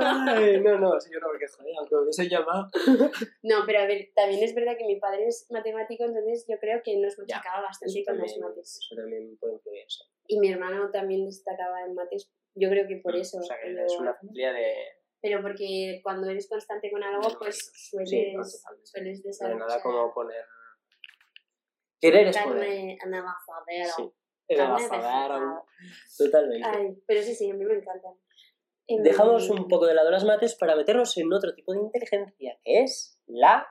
[0.00, 1.74] Ay, no, no, si yo no me quejo, ¿eh?
[1.78, 2.70] aunque me hubiese llamado.
[3.42, 6.80] No, pero a ver, también es verdad que mi padre es matemático, entonces yo creo
[6.82, 8.78] que nos machacaba bastante con también, mates.
[8.78, 10.04] eso también puede influir, sí.
[10.26, 12.32] Y mi hermano también destacaba en mates.
[12.54, 13.38] Yo creo que por eso.
[13.38, 14.74] O sea, que es una familia de,
[15.22, 18.42] pero porque cuando eres constante con algo, pues sueles, Sí, no,
[18.84, 19.58] sueles de desarrollar.
[19.68, 20.44] nada como poner...
[22.00, 22.96] Querer es poder.
[23.06, 23.92] navajadero.
[23.96, 24.12] Sí.
[26.18, 26.66] Totalmente.
[26.68, 28.12] Ay, pero sí, sí, a mí me encantan.
[28.86, 32.58] Em, Dejamos un poco de lado las mates para meternos en otro tipo de inteligencia,
[32.64, 33.66] que es la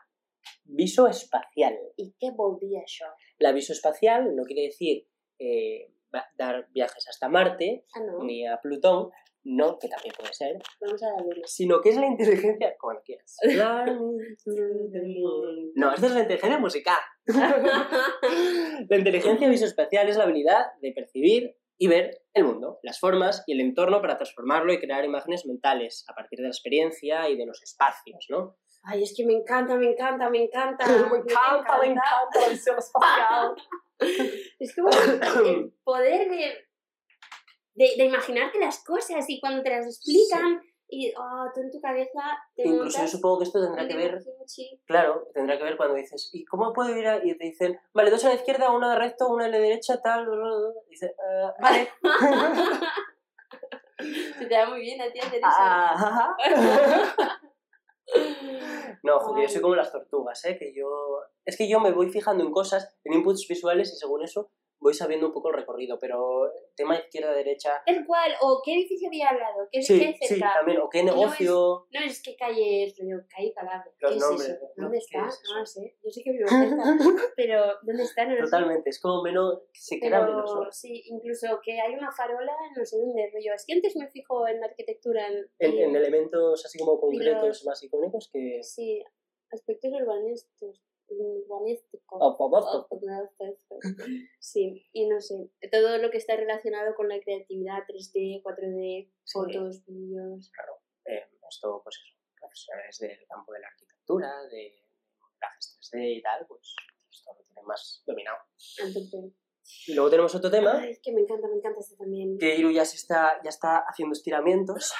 [0.63, 1.77] visoespacial.
[1.97, 3.05] ¿Y qué volvía yo?
[3.39, 5.07] La visoespacial no quiere decir
[5.39, 5.91] eh,
[6.37, 9.09] dar viajes hasta Marte Ah, no, ni a Plutón,
[9.49, 11.41] no, que también puede ser, vamos a luna.
[11.45, 13.35] sino que es la inteligencia, como quieras.
[15.75, 16.99] No, esta es la inteligencia musical.
[17.25, 23.53] La inteligencia visoespacial es la habilidad de percibir y ver el mundo, las formas y
[23.53, 27.45] el entorno para transformarlo y crear imágenes mentales a partir de la experiencia y de
[27.45, 28.57] los espacios, ¿no?
[28.83, 30.85] Ay, es que me encanta, me encanta, me encanta.
[30.87, 33.55] la visión espacial.
[34.59, 34.89] Es como
[35.45, 36.68] el poder de,
[37.79, 40.61] de, de imaginarte las cosas y cuando te las explican
[40.91, 42.19] y oh, tú en tu cabeza
[42.55, 44.81] te Incluso yo supongo que esto tendrá que ver, kimchi.
[44.85, 47.23] claro, tendrá que ver cuando dices, ¿y cómo puedo ir a...?
[47.23, 50.01] Y te dicen, vale, dos a la izquierda, una de recto, una a la derecha,
[50.01, 50.69] tal, bla, bla, bla.
[50.87, 51.89] Y dices, "Ah, vale.
[54.39, 55.39] Se te da muy bien a ti hacer.
[55.43, 56.35] Ah,
[59.03, 60.57] No, joder, yo soy como las tortugas, ¿eh?
[60.57, 60.89] Que yo...
[61.45, 64.93] Es que yo me voy fijando en cosas, en inputs visuales y según eso voy
[64.93, 67.83] sabiendo un poco el recorrido, pero tema izquierda-derecha...
[67.85, 70.89] El cual, o qué edificio había al lado, qué, qué Sí, hay sí, también, o
[70.89, 71.87] qué no es- negocio...
[71.91, 73.91] No es que calle es, rollo, calle Calabria.
[73.99, 74.59] Los ¿Qué es nombres, eso?
[74.77, 74.83] ¿no?
[74.83, 75.27] ¿Dónde ¿Qué está?
[75.27, 75.53] es eso?
[75.53, 75.97] No lo sé.
[76.03, 76.83] Yo sé que vivo cerca,
[77.35, 78.25] pero ¿dónde está?
[78.25, 78.43] No lo sé.
[78.51, 79.59] Totalmente, es como menos...
[79.73, 80.71] Se queda Pero menos, ¿no?
[80.71, 83.53] sí, incluso que hay una farola, no sé dónde, rollo.
[83.53, 85.27] Es que antes me fijo en la arquitectura.
[85.27, 88.59] En, En, y- en elementos así como concretos más icónicos que...
[88.63, 89.03] Sí,
[89.51, 90.81] aspectos urbanísticos.
[93.33, 93.79] Supuesto.
[94.39, 99.85] Sí, y no sé, todo lo que está relacionado con la creatividad 3D, 4D, fotos,
[99.85, 100.51] vídeos.
[101.05, 104.83] eh, esto, pues eso, profesionales del campo de la arquitectura, de
[105.19, 106.75] modelajes 3D y tal, pues
[107.11, 108.37] esto lo tienen más dominado.
[109.87, 112.37] Y luego tenemos otro tema, Ay, es que me encanta, me encanta este también.
[112.39, 114.93] que Iru ya, se está, ya está haciendo estiramientos.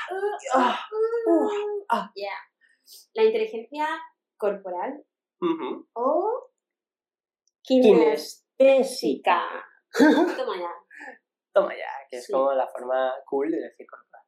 [0.53, 0.79] Ah,
[1.27, 2.11] uh, ah.
[2.15, 2.33] Ya.
[3.13, 3.87] La inteligencia
[4.37, 5.03] corporal
[5.41, 5.87] Ujú.
[5.93, 6.49] o
[7.63, 9.41] Kinestésica.
[9.97, 10.71] Toma ya.
[11.53, 12.31] Toma ya, que es Sí.
[12.33, 14.23] como la forma cool de decir corporal.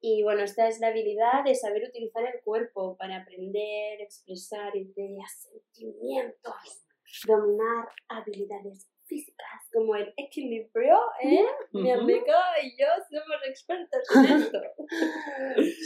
[0.00, 5.48] Y bueno, esta es la habilidad de saber utilizar el cuerpo para aprender, expresar ideas,
[5.50, 6.86] sentimientos,
[7.26, 11.44] dominar habilidades físicas, como el equilibrio, ¿eh?
[11.72, 12.00] Mi Ujú.
[12.02, 14.60] amiga y yo somos expertos en esto.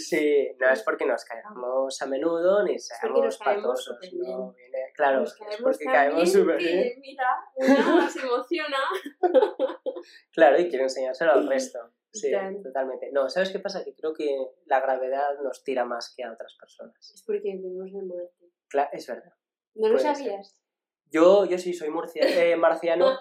[0.08, 3.98] Sí, no es porque nos caigamos a menudo ni seamos patosos.
[4.12, 7.00] No, viene- claro, Nos es porque caemos bien súper que, bien.
[7.00, 8.78] Mira, una se emociona.
[10.32, 11.78] Claro, y quiero enseñárselo al resto.
[12.12, 12.32] Sí,
[12.64, 13.12] totalmente.
[13.12, 13.84] No, ¿sabes qué pasa?
[13.84, 16.98] Que creo que la gravedad nos tira más que a otras personas.
[17.14, 18.50] Es porque vivimos en Marte.
[18.66, 19.32] Claro, es verdad.
[19.76, 20.40] ¿No lo ser.
[21.10, 23.18] Yo, yo sí soy murcia- eh, marciano.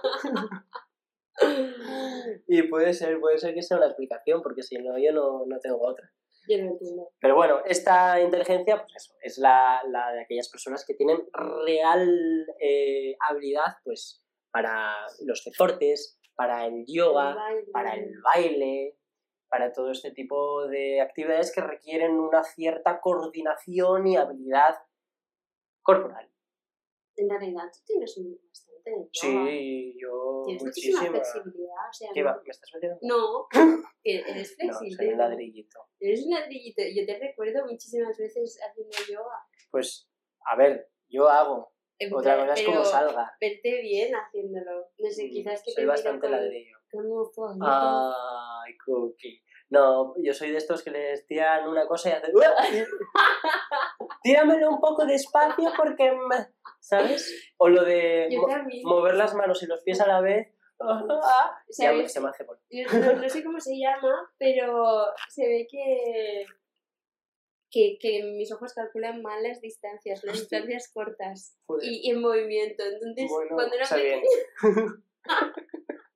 [2.47, 5.59] y puede ser, puede ser que sea una explicación, porque si no, yo no, no
[5.59, 6.11] tengo otra.
[6.47, 7.09] Yo no entiendo.
[7.19, 12.45] Pero bueno, esta inteligencia, pues eso, es la, la de aquellas personas que tienen real
[12.59, 18.97] eh, habilidad, pues, para los deportes, para el yoga, El para el baile,
[19.49, 24.75] para todo este tipo de actividades que requieren una cierta coordinación y habilidad
[25.83, 26.28] corporal.
[27.19, 29.09] En realidad tú tienes un bastante de.
[29.11, 31.89] Sí, yo Tienes muchísima flexibilidad.
[31.89, 32.41] O sea, ¿Qué no- va?
[32.43, 32.97] ¿Me estás metiendo?
[33.01, 33.47] No,
[34.03, 34.95] eres No, flexible.
[34.95, 35.79] soy un ladrillito.
[35.99, 36.81] Eres un ladrillito.
[36.95, 39.35] Yo te recuerdo muchísimas veces haciendo yoga.
[39.69, 40.09] Pues,
[40.45, 41.73] a ver, yo hago.
[42.01, 43.33] En Otra cosa es como salga.
[43.41, 44.87] Verte bien haciéndolo.
[44.97, 46.77] No sé, quizás que Soy te bastante con, ladrillo.
[46.89, 47.65] fueguito.
[47.65, 49.43] Ay, Cookie.
[49.69, 52.31] No, yo soy de estos que les tiran una cosa y hacen...
[54.23, 56.11] Tíramelo un poco despacio porque...
[56.11, 56.47] me-",
[56.79, 57.51] ¿Sabes?
[57.57, 58.47] O lo de mo-
[58.83, 60.47] mover las manos y los pies a la vez.
[60.81, 62.13] Ah, ya ¿Sabes?
[62.13, 62.57] se me hace por...
[62.71, 66.45] No, no sé cómo se llama, pero se ve que,
[67.69, 70.59] que, que mis ojos calculan mal las distancias, las Hostia.
[70.59, 72.81] distancias cortas y, y en movimiento.
[72.85, 74.23] Entonces, Bueno, cuando era pequeña,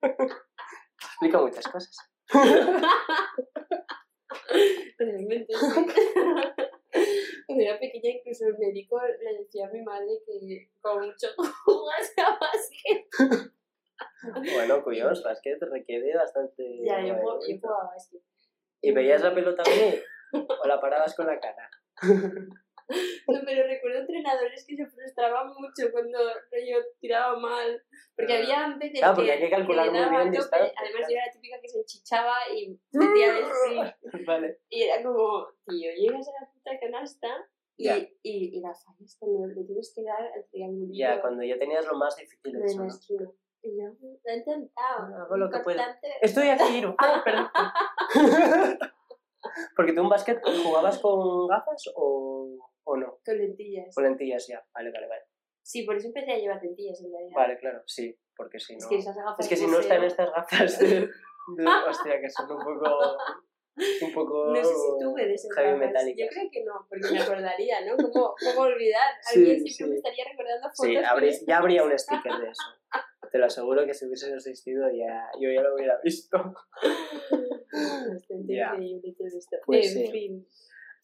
[0.97, 1.97] Explica muchas cosas.
[4.97, 5.53] realmente.
[7.53, 11.27] Cuando era pequeña, incluso el médico le decía a mi madre que con mucho
[11.65, 13.07] jugaba básquet.
[14.55, 16.79] Bueno, cuyos, básquet requiere bastante...
[16.83, 18.21] Ya, yo, jugaba- yo jugaba básquet.
[18.81, 20.03] ¿Y veías la pelota venir?
[20.63, 21.69] ¿O la parabas con la cara?
[23.27, 27.81] No, pero recuerdo entrenadores que se frustraban mucho cuando yo tiraba mal.
[28.15, 28.37] Porque Ah.
[28.37, 30.55] había veces Claro, porque que, hay que calcular le muy daba bien tope.
[30.57, 33.95] Además, yo era la típica que se enchichaba y metía de sprint.
[34.27, 34.59] Vale.
[34.69, 37.27] Y era como, tío, llegas a la puta canasta
[37.77, 37.97] y, Ya.
[37.97, 41.85] y, y la fallas cuando le tienes que dar al triangulito Ya, cuando ya tenías
[41.87, 42.87] lo más difícil de la ¿no?
[43.65, 45.15] Y yo, lo he intentado.
[45.23, 45.79] Hago lo que puedo.
[46.21, 46.95] Estoy aquí, Iru.
[46.99, 47.47] Ah, perdón.
[49.75, 52.42] Porque tú en básquet jugabas con gafas o, no.
[53.25, 53.93] Con lentillas.
[53.95, 54.65] Con lentillas ya.
[54.73, 55.21] Vale, vale, vale.
[55.61, 57.35] Sí, por eso empecé a llevar lentillas en realidad.
[57.35, 58.17] Vale, claro, sí.
[58.35, 58.79] Porque si no.
[58.79, 61.09] Es que esas gafas Es que si no están estas gafas de, de-
[61.89, 63.17] Hostia, que son un poco.
[64.01, 64.47] Un poco.
[64.53, 65.71] No sé si tuve de esas gafas.
[65.71, 66.29] Yo metálicas.
[66.31, 67.95] creo que no, porque me acordaría, ¿no?
[67.97, 69.01] ¿Cómo, cómo olvidar?
[69.21, 69.89] Sí, Alguien siempre sí.
[69.89, 70.85] me estaría recordando fotos.
[70.85, 72.63] Sí, habría- ya habría un sticker de eso.
[73.31, 76.37] Te lo aseguro que si hubiese existido ya, yo ya lo hubiera visto.
[77.71, 79.57] Bastante increíble todo esto.
[79.65, 80.11] Pues en sí.
[80.11, 80.47] fin,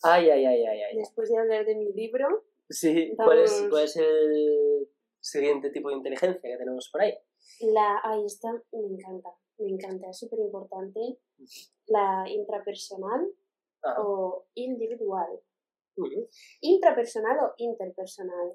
[0.04, 0.98] Ay, ay, ay, ay, ay.
[0.98, 3.70] después de hablar de mi libro, Sí, ¿cuál es, Vamos.
[3.72, 4.88] ¿cuál es el
[5.20, 7.14] siguiente tipo de inteligencia que tenemos por ahí?
[7.62, 11.00] la ahí está, me encanta, me encanta, es súper importante.
[11.88, 13.28] La intrapersonal
[13.82, 14.02] Ajá.
[14.02, 15.40] o individual.
[16.62, 18.54] Intrapersonal o interpersonal.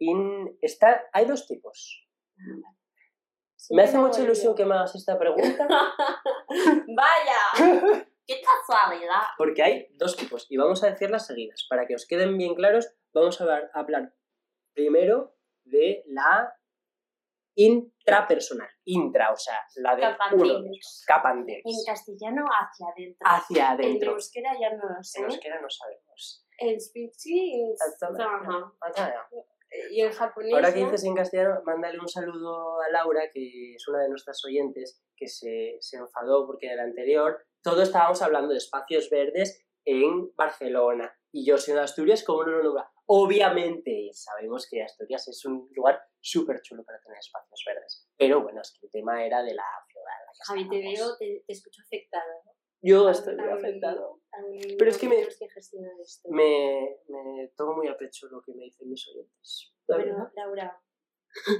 [0.00, 2.06] In- está, hay dos tipos.
[2.36, 2.62] Me
[3.56, 5.66] Siempre hace mucha ilusión que me hagas esta pregunta
[6.48, 8.04] ¡Vaya!
[8.28, 9.22] ¡Qué casualidad!
[9.38, 11.66] porque hay dos tipos y vamos a decirlas seguidas.
[11.68, 14.14] Para que os queden bien claros, vamos a hablar, a hablar
[14.74, 16.54] primero de la
[17.56, 18.68] intrapersonal.
[18.84, 20.16] Intra, o sea, la de uno.
[20.16, 21.04] Capantinos.
[21.06, 21.62] Capantinos.
[21.64, 23.26] En castellano hacia adentro.
[23.26, 24.12] Hacia En adentro.
[24.12, 25.18] euskera ya no lo sé.
[25.18, 26.46] En euskera no sabemos.
[26.58, 28.72] En Spitzi, Ajá.
[28.80, 29.28] Ajá.
[29.90, 30.54] y en japonés.
[30.54, 34.44] Ahora que dices en castellano, mándale un saludo a Laura, que es una de nuestras
[34.44, 39.64] oyentes, que se, se enfadó porque en el anterior todo estábamos hablando de espacios verdes
[39.84, 41.14] en Barcelona.
[41.32, 42.90] Y yo siendo de Asturias, ¿cómo no lo nombra?
[43.06, 48.08] Obviamente sabemos que Asturias es un lugar súper chulo para tener espacios verdes.
[48.16, 49.98] Pero bueno, es que el tema era de la ciudad.
[50.46, 52.42] Javi, te veo, te, te escucho afectada.
[52.80, 54.20] Yo estoy muy afectado.
[54.78, 55.26] Pero es que me-.
[56.28, 59.74] Me, me tomo muy a pecho lo que me dicen mis oyentes.
[59.86, 60.30] Bueno.
[60.34, 60.80] Laura,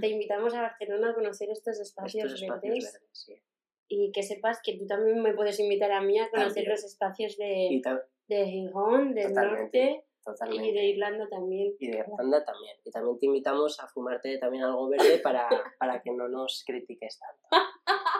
[0.01, 3.43] te invitamos a Barcelona a conocer estos espacios, Estos espacios verdes verdes, sí.
[3.89, 6.71] Y que sepas que tú también me puedes invitar a mí a conocer También.
[6.73, 7.81] los espacios de,
[8.29, 10.67] de Gijón, del Totalmente, norte totalmente.
[10.69, 11.75] y de Irlanda también.
[11.79, 12.77] y de Irlanda también.
[12.85, 15.49] Y también te invitamos a fumarte también algo verde para,
[15.79, 17.49] para que no nos critiques tanto.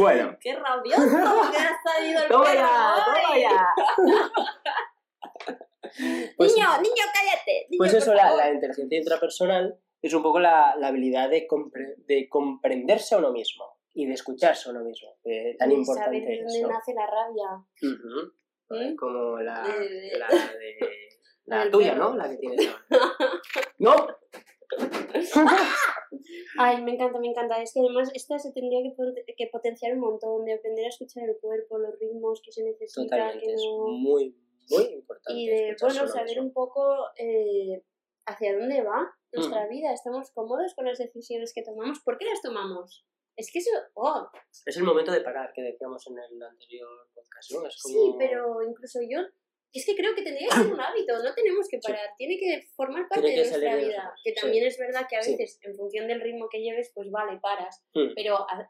[0.00, 1.00] Bueno, ¡Qué rabioso!
[1.52, 3.40] ¡Que has salido el toma perro ya, toma hoy!
[3.40, 3.68] ya.
[6.36, 7.66] Pues, niño, niño, cállate.
[7.68, 11.96] niño, pues eso, la, la inteligencia intrapersonal es un poco la, la habilidad de, compre-
[12.06, 16.04] de comprenderse a uno mismo y de escucharse a uno mismo, que tan de importante
[16.18, 18.96] saber de es, dónde nace la rabia.
[18.98, 20.76] Como la, De- la de...
[21.46, 21.94] La del tuya.
[21.96, 22.14] ¿no?
[22.16, 23.40] La que tienes ahora.
[23.78, 23.94] ¡No!
[26.58, 27.60] Ay, me encanta, me encanta.
[27.62, 30.88] Es que además esta se tendría que, pot- que potenciar un montón, de aprender a
[30.88, 33.88] escuchar el cuerpo, los ritmos que se necesitan, Totalmente, que es no...
[33.88, 34.36] muy,
[34.70, 35.40] muy importante.
[35.40, 36.42] Y de, escucharse bueno, saber mismo.
[36.44, 37.82] un poco eh,
[38.26, 39.70] hacia dónde va nuestra Mm.
[39.70, 39.92] vida.
[39.92, 42.00] ¿Estamos cómodos con las decisiones que tomamos?
[42.04, 43.04] ¿Por qué las tomamos?
[43.40, 43.70] Es que eso...
[43.94, 44.28] Oh,
[44.66, 47.66] Es el momento de parar, que decíamos en el anterior podcast, ¿no?
[47.66, 47.94] Es como...
[47.94, 49.20] Sí, pero incluso yo...
[49.72, 51.86] Es que creo que tendría que ser un hábito, no tenemos que Sí.
[51.92, 54.12] parar, tiene que formar parte que de nuestra vida.
[54.22, 54.40] Que sí.
[54.40, 55.32] también es verdad que a Sí.
[55.36, 57.82] veces, en función del ritmo que lleves, pues vale, paras.
[57.94, 58.12] Mm.
[58.16, 58.68] Pero a-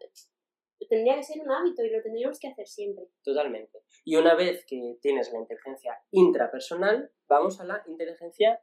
[0.88, 3.04] tendría que ser un hábito y lo tendríamos que hacer siempre.
[3.24, 3.78] Totalmente.
[4.04, 8.62] Y una vez que tienes la inteligencia intrapersonal, vamos a la inteligencia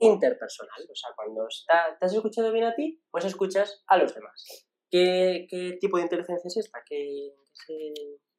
[0.00, 0.82] interpersonal.
[0.90, 4.68] O sea, cuando está, te has escuchado bien a ti, pues escuchas a los demás.
[4.94, 6.78] ¿Qué, qué tipo de inteligencia es esta?
[6.88, 7.32] ¿Qué,
[7.66, 7.92] qué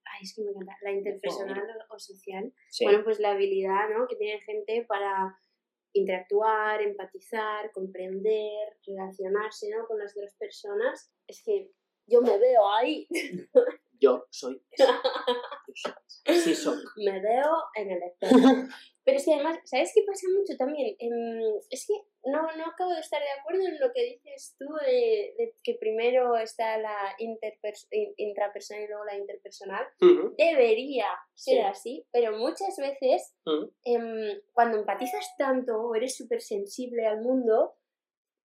[0.06, 0.74] Ay, es que me encanta.
[0.84, 2.54] La interpersonal o- o social.
[2.70, 2.86] Sí.
[2.86, 4.08] Bueno, pues la habilidad ¿no?
[4.08, 5.38] que tiene gente para
[5.92, 9.86] interactuar, empatizar, comprender, relacionarse ¿no?
[9.86, 11.12] con las otras personas.
[11.28, 11.72] Es que
[12.08, 13.06] yo me veo ahí,
[14.00, 14.86] Yo soy eso.
[15.68, 15.94] Yo soy
[16.26, 16.42] eso.
[16.44, 16.78] Sí soy.
[16.98, 18.38] me veo en el espejo.
[19.04, 20.96] Pero es que además, ¿sabes qué pasa mucho también?
[20.98, 21.94] Em, es que
[22.32, 25.76] no, no acabo de estar de acuerdo en lo que dices tú de, de que
[25.76, 29.86] primero está la intrapersonal y luego la interpersonal.
[30.38, 31.06] Debería
[31.36, 31.60] ser Sí.
[31.62, 33.36] así, pero muchas veces
[33.84, 37.76] em, cuando empatizas tanto o eres súper sensible al mundo,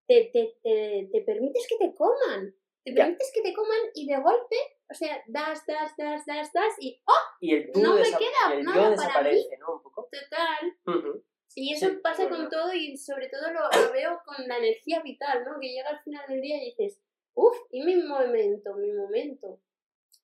[0.06, 2.54] te, te, te, te permites que te coman.
[2.84, 4.56] Te permites que te coman y de golpe,
[4.90, 7.12] o sea, das, das, das, das, das y ¡oh!
[7.40, 9.74] Y el tú No me queda el nada yo para desaparece, ¿no?
[9.76, 10.08] Un poco.
[10.10, 11.22] Total.
[11.54, 12.50] Y eso Sí, pasa con verdad.
[12.50, 15.58] todo y sobre todo lo, lo veo con la energía vital, ¿no?
[15.60, 17.00] Que llega al final del día y dices,
[17.34, 19.60] uff, y mi momento, mi momento.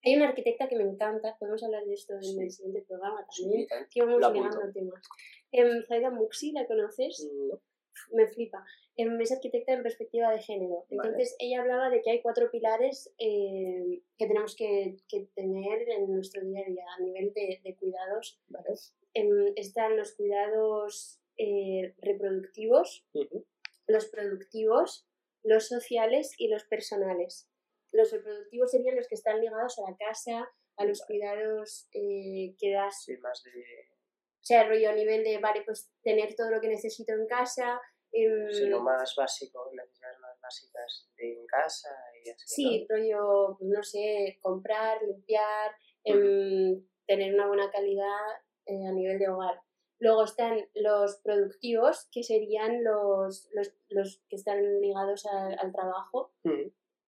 [0.04, 2.40] Hay una arquitecta que me encanta, podemos hablar de esto en Sí.
[2.40, 3.88] el siguiente programa Sí, también, tal.
[3.88, 5.02] que vamos llegando temas.
[5.50, 7.28] Em, Zaida Muxi, ¿la conoces?
[7.48, 7.58] No.
[8.12, 8.64] Me flipa.
[8.96, 10.86] Em, es arquitecta en perspectiva de género.
[10.90, 16.12] Entonces, ella hablaba de que hay cuatro pilares eh, que tenemos que, que tener en
[16.12, 18.40] nuestro día a día a nivel de, de cuidados.
[18.48, 18.68] Vale.
[19.14, 23.06] Em, están los cuidados eh, reproductivos,
[23.86, 25.06] los productivos,
[25.42, 27.48] los sociales y los personales.
[27.92, 32.72] Los reproductivos serían los que están ligados a la casa, a los cuidados eh, que
[32.72, 33.50] das Sí, más de...
[34.46, 37.80] sea, rollo a nivel de, vale, pues tener todo lo que necesito en casa.
[38.12, 41.90] em, sí, lo más básico, necesidades más básicas de en casa
[42.24, 45.72] y así, sí, rollo, pues, no sé, comprar, limpiar,
[46.04, 48.16] em, tener una buena calidad
[48.66, 49.60] eh, a nivel de hogar.
[49.98, 56.32] Luego están los productivos, que serían los, los, los que están ligados al- al trabajo
[56.44, 56.52] ¿no?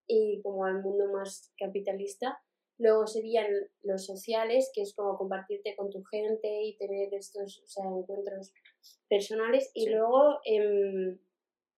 [0.07, 2.43] Y como al mundo más capitalista.
[2.79, 3.47] Luego serían
[3.83, 8.53] los sociales, que es como compartirte con tu gente y tener estos o sea, encuentros
[9.09, 9.71] personales.
[9.75, 9.91] Y Sí.
[9.91, 11.19] luego em,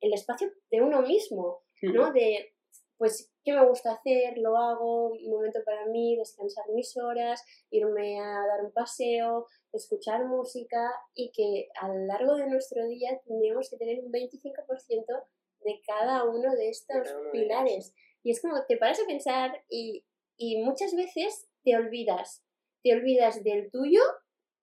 [0.01, 2.13] el espacio de uno mismo, ¿no?
[2.13, 2.55] De,
[2.99, 4.37] pues, ¿qué me gusta hacer?
[4.39, 10.27] Lo hago, un momento para mí, descansar mis horas, irme a dar un paseo, escuchar
[10.27, 15.23] música y que a lo largo de nuestro día tendríamos que tener un 25%
[15.61, 17.95] de cada uno de estos de pilares.
[18.23, 20.05] Y es como te paras a pensar y,
[20.41, 22.43] y muchas veces te olvidas.
[22.83, 24.01] Te olvidas del tuyo,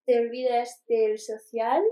[0.06, 1.84] te olvidas del social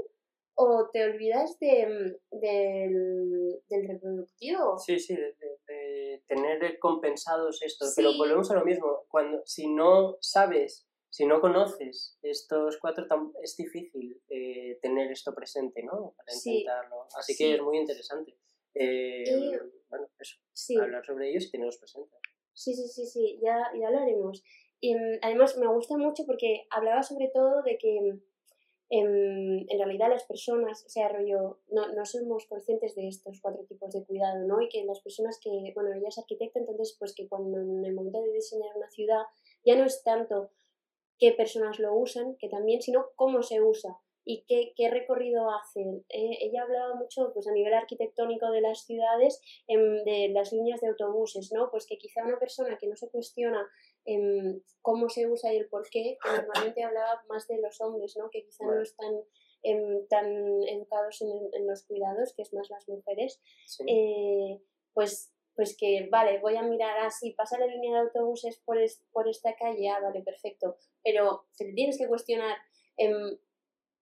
[0.54, 4.76] o te olvidas de, mm, del, del reproductivo.
[4.78, 9.68] Sí, sí, de, de- de tener compensados estos, pero volvemos a lo mismo, cuando si
[9.68, 13.06] no sabes, si no conoces estos cuatro,
[13.42, 16.14] es difícil eh, tener esto presente, ¿no?
[16.16, 17.06] Para intentarlo.
[17.16, 17.44] Así Sí.
[17.44, 18.36] que es muy interesante.
[18.74, 19.56] Eh, Y-
[19.88, 20.76] Bueno, eso, Sí.
[20.76, 22.18] hablar sobre ellos y tenerlos presentes.
[22.56, 24.42] Sí, sí, sí, sí, ya, ya lo haremos.
[24.80, 28.20] Y, mm, además me gusta mucho porque hablaba sobre todo de que mm,
[28.90, 31.58] em, en realidad las personas, o sea, no,
[31.92, 34.60] no somos conscientes de estos cuatro tipos de cuidado, ¿no?
[34.62, 37.94] Y que las personas que, bueno, ella es arquitecta, entonces pues que cuando en el
[37.94, 39.22] momento de diseñar una ciudad
[39.64, 40.50] ya no es tanto
[41.18, 43.98] qué personas lo usan, que también, sino cómo se usa
[44.28, 46.04] y qué, qué recorrido hacen.
[46.08, 50.80] Eh, ella hablaba mucho pues, a nivel arquitectónico de las ciudades, em, de las líneas
[50.80, 51.70] de autobuses, ¿no?
[51.70, 53.64] Pues que quizá una persona que no se cuestiona
[54.04, 58.16] em, cómo se usa y el por qué, que normalmente hablaba más de los hombres,
[58.16, 58.28] ¿no?
[58.30, 58.82] Que quizá no Vale.
[58.82, 59.14] están
[59.62, 60.26] em, tan
[60.64, 63.84] educados en, en los cuidados, que es más las mujeres, Sí.
[63.88, 64.60] eh,
[64.92, 69.02] pues, pues que, vale, voy a mirar así, pasa la línea de autobuses por, es-
[69.12, 72.56] por esta calle, ah, vale, perfecto, pero te tienes que cuestionar,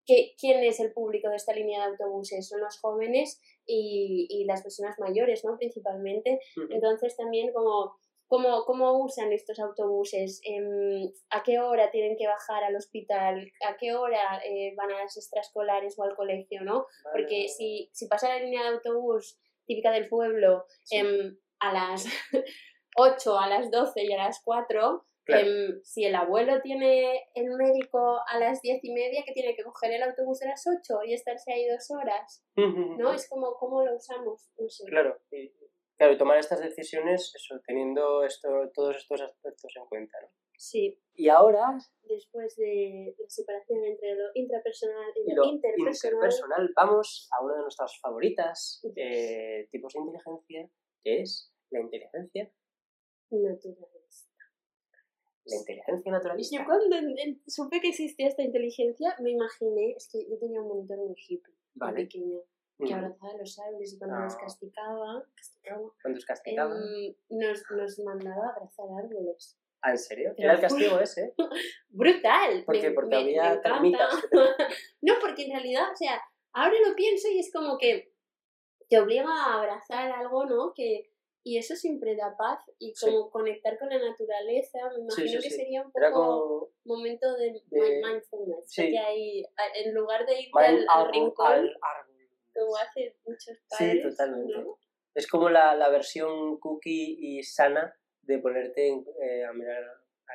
[0.07, 2.49] ¿qué, ¿quién es el público de esta línea de autobuses?
[2.49, 5.57] Son los jóvenes y, y las personas mayores, ¿no?
[5.57, 6.41] Principalmente.
[6.71, 7.97] Entonces también como...
[8.27, 10.41] ¿Cómo, ¿Cómo usan estos autobuses?
[10.45, 13.53] Em, ¿A qué hora tienen que bajar al hospital?
[13.69, 16.63] ¿A qué hora eh, van a las extraescolares o al colegio?
[16.63, 16.87] ¿no?
[17.13, 20.97] Porque si, si pasa la línea de autobús típica del pueblo Sí.
[20.97, 22.07] em, a las
[22.97, 25.47] 8, a las 12 y a las 4, Claro.
[25.47, 29.62] em, si el abuelo tiene el médico a las 10 y media, que tiene que
[29.62, 33.12] coger el autobús a las 8 y estarse ahí dos horas, ¿no?
[33.12, 34.51] Es como, ¿cómo lo usamos?
[34.59, 34.85] No sé.
[34.87, 35.53] Claro, y,
[35.97, 40.29] claro, y tomar estas decisiones, eso, teniendo esto, todos estos aspectos en cuenta, ¿no?
[40.57, 47.29] Sí, Y ahora, después de la separación entre lo intrapersonal y lo, interpersonal, interpersonal, vamos
[47.33, 50.70] a una de nuestras favoritas eh, tipos de inteligencia,
[51.03, 52.53] que es la inteligencia,
[53.31, 54.04] naturalista.
[55.47, 56.57] La inteligencia naturalista.
[56.59, 56.97] Yo cuando
[57.47, 61.53] supe que existía esta inteligencia, me imaginé, es que yo tenía un monitor muy hippie,
[61.53, 62.03] muy Vale.
[62.03, 62.38] pequeño,
[62.78, 62.99] que Mm.
[62.99, 64.38] abrazaba los árboles y cuando nos Ah.
[64.40, 65.26] castigaba,
[66.03, 66.20] Cuando
[66.76, 69.59] em, nos, nos mandaba a abrazar árboles.
[69.82, 70.34] Ah, ¿en serio?
[70.38, 71.34] Era el castigo ese.
[71.90, 72.64] ¡Brutal!
[72.64, 72.88] ¿Por qué?
[72.88, 74.11] Me- Porque me- había termitas.
[75.03, 76.20] No, porque en realidad, o sea,
[76.53, 78.12] ahora lo pienso y es como que
[78.88, 80.72] te obliga a abrazar algo, ¿no?
[80.74, 81.11] Que,
[81.47, 83.07] y eso siempre da paz y Sí.
[83.07, 85.57] como conectar con la naturaleza, me Sí, imagino sí, que sí.
[85.57, 86.68] sería un poco como...
[86.84, 88.90] momento de, de- mi- mindfulness, sí.
[88.90, 92.28] que hay, a- en lugar de Mal al, al rincón, al árbol.
[92.55, 94.59] como hacen muchos Sí, padres, totalmente.
[94.59, 94.78] ¿no?
[95.14, 99.84] Es como la, la versión cookie y sana de ponerte en- eh, a mirar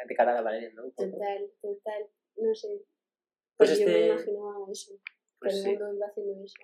[0.08, 0.84] de cara a la pared, ¿no?
[0.92, 2.08] Total, total,
[2.38, 2.68] no sé.
[3.58, 6.56] Pues Pues yo me este- imaginaba eso, que Pues el sí, mundo iba haciendo eso.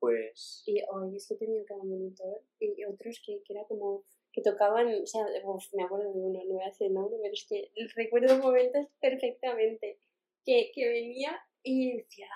[0.00, 0.64] Pues...
[0.66, 4.86] Y hoy es que tenía cada monitor y otros que, que era como que tocaban,
[5.02, 7.70] o sea, uf, me acuerdo de uno, no voy a decir nombre, pero es que
[7.96, 9.98] recuerdo momentos perfectamente
[10.44, 12.28] que, que venía y decía,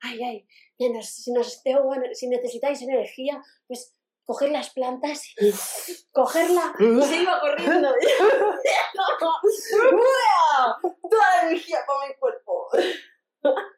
[0.00, 0.46] ay, ay,
[0.78, 3.94] nenas, si, nos tengo, si necesitáis energía, pues
[4.24, 5.52] coger las plantas y
[6.10, 7.88] cogerla y se iba corriendo.
[10.82, 12.68] Toda la energía para mi cuerpo.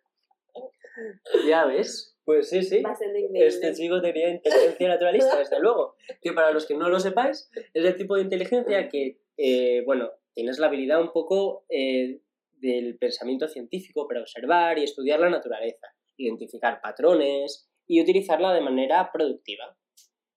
[1.47, 2.83] Ya ves, pues sí, sí.
[2.83, 3.47] Bastante increíble.
[3.47, 5.97] Este chico tenía inteligencia naturalista, desde luego.
[6.21, 10.11] Que para los que no lo sepáis, es el tipo de inteligencia que, eh, bueno,
[10.35, 12.21] tienes la habilidad un poco eh,
[12.53, 15.87] del pensamiento científico para observar y estudiar la naturaleza,
[16.19, 19.75] identificar patrones y utilizarla de manera productiva.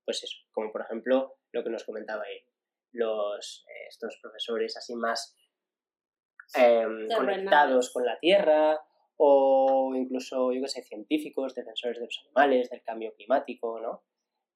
[0.06, 2.46] Pues eso, como por ejemplo lo que nos comentaba él,
[2.94, 5.36] los, eh, estos profesores así más
[6.56, 8.80] em, conectados con la tierra
[9.24, 14.04] o incluso, yo qué sé, científicos, defensores de los animales, del cambio climático, ¿no?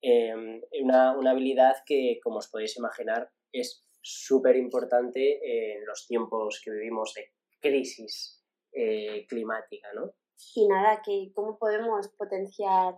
[0.02, 6.62] Em, una, una habilidad que, como os podéis imaginar, es súper importante en los tiempos
[6.64, 10.14] que vivimos de crisis eh, climática, ¿no?
[10.56, 12.96] Y nada, que cómo podemos potenciar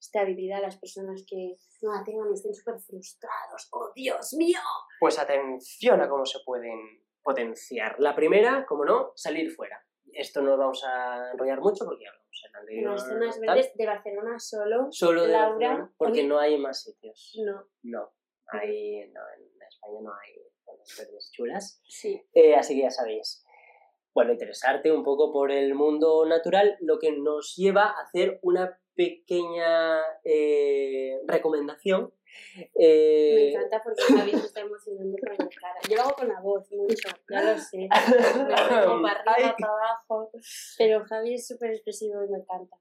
[0.00, 3.68] esta habilidad a las personas que no la tengan y estén súper frustrados.
[3.72, 4.60] ¡Oh, Dios mío!
[4.98, 7.96] Pues atención a cómo se pueden potenciar.
[8.00, 9.84] La primera, como no, salir fuera.
[10.14, 12.92] Esto no lo vamos a enrollar mucho porque ya hablamos en anterior.
[12.92, 14.88] las zonas verdes de Barcelona solo.
[14.90, 17.34] Solo de Laura, Barcelona, porque no hay más sitios.
[17.44, 18.12] No, No,
[18.46, 20.34] hay, no, en España no hay
[20.64, 21.80] zonas verdes chulas.
[21.84, 22.20] sí.
[22.32, 23.44] Eh, así que ya sabéis.
[24.12, 28.79] Bueno, interesarte un poco por el mundo natural, lo que nos lleva a hacer una
[28.94, 32.12] pequeña eh, recomendación.
[32.78, 35.80] Eh, Me encanta porque Javi se está emocionando con la cara.
[35.88, 37.78] Yo lo hago con la voz mucho, ya lo sé.
[37.88, 40.30] Me como para arriba, para abajo.
[40.78, 42.76] Pero Javi es súper expresivo y me encanta.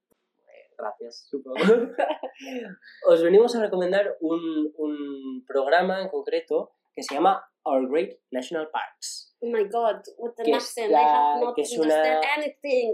[0.78, 1.58] Gracias, supongo.
[3.08, 8.70] Os venimos a recomendar un, un programa en concreto que se llama Our Great National
[8.72, 9.36] Parks.
[9.42, 10.92] Oh my god, what an accent.
[10.92, 12.94] la- I have not una- anything.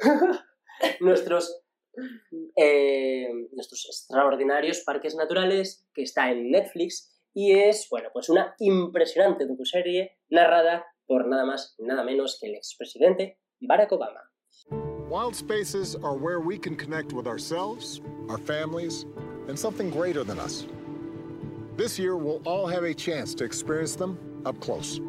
[1.00, 1.64] nuestros,
[2.56, 9.46] eh, nuestros extraordinarios parques naturales que está en Netflix y es, bueno, pues una impresionante
[9.46, 14.22] docuserie narrada por nada más y nada menos que el expresidente Barack Obama.
[15.10, 19.06] Wild spaces are where we can connect with ourselves, our families,
[19.48, 20.66] and something greater than us.
[21.78, 25.00] This year, we'll all have a chance to experience them up close.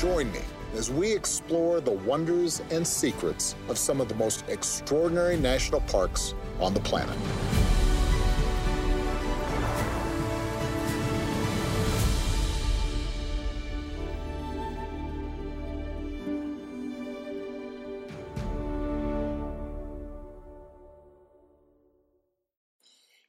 [0.00, 0.40] Join me
[0.76, 6.32] as we explore the wonders and secrets of some of the most extraordinary national parks
[6.58, 7.18] on the planet.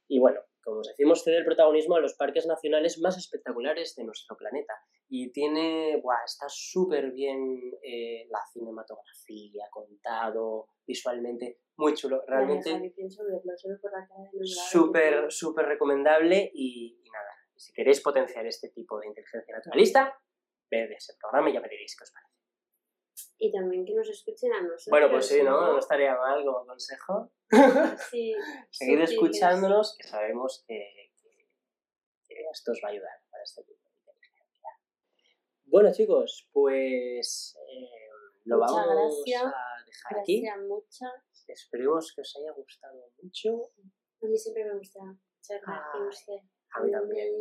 [0.08, 4.04] Y bueno, como os decimos, cede el protagonismo a los parques nacionales más espectaculares de
[4.04, 4.74] nuestro planeta.
[5.08, 12.22] Y tiene, buah, está súper bien eh, la cinematografía, contado, visualmente, muy chulo.
[12.26, 12.94] Realmente
[14.44, 20.18] súper, súper recomendable y, y nada, si queréis potenciar este tipo de inteligencia naturalista,
[20.70, 22.31] ved ese programa y ya me diréis qué os parece.
[23.38, 24.88] Y también que nos escuchen a nosotros.
[24.90, 25.72] Bueno, pues sí, ¿no?
[25.72, 27.30] No estaría mal como consejo.
[28.10, 28.34] Sí.
[28.70, 29.10] Seguir sutiles.
[29.10, 31.10] escuchándonos, que sabemos que,
[32.50, 34.70] esto os va a ayudar para este tipo de inteligencia.
[35.64, 37.88] Bueno, chicos, pues eh,
[38.44, 39.42] lo Muchas vamos gracias.
[39.44, 40.42] a dejar aquí.
[40.42, 41.44] Gracias muchas.
[41.48, 43.70] Esperemos que os haya gustado mucho.
[44.22, 45.00] A mí siempre me gusta.
[45.00, 46.38] Gracias a usted.
[46.74, 47.32] a mí también.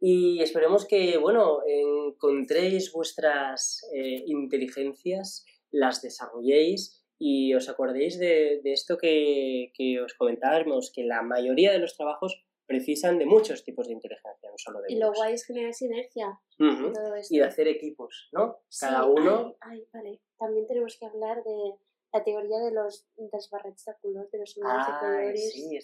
[0.00, 8.72] Y esperemos que, bueno, encontréis vuestras eh, inteligencias, las desarrolléis y os acordéis de, de
[8.72, 13.86] esto que, que os comentábamos, que la mayoría de los trabajos precisan de muchos tipos
[13.86, 16.40] de inteligencia, no solo de Y lo guay es generar sinergia.
[16.56, 17.34] Todo esto.
[17.34, 18.62] Y de hacer equipos, ¿no?
[18.68, 19.56] Sí, Cada uno...
[19.60, 20.20] Ay, ay, vale.
[20.38, 21.74] También tenemos que hablar de
[22.12, 25.52] la teoría de los dels barrets de color, de los ondas de Ay, colores.
[25.52, 25.78] sí.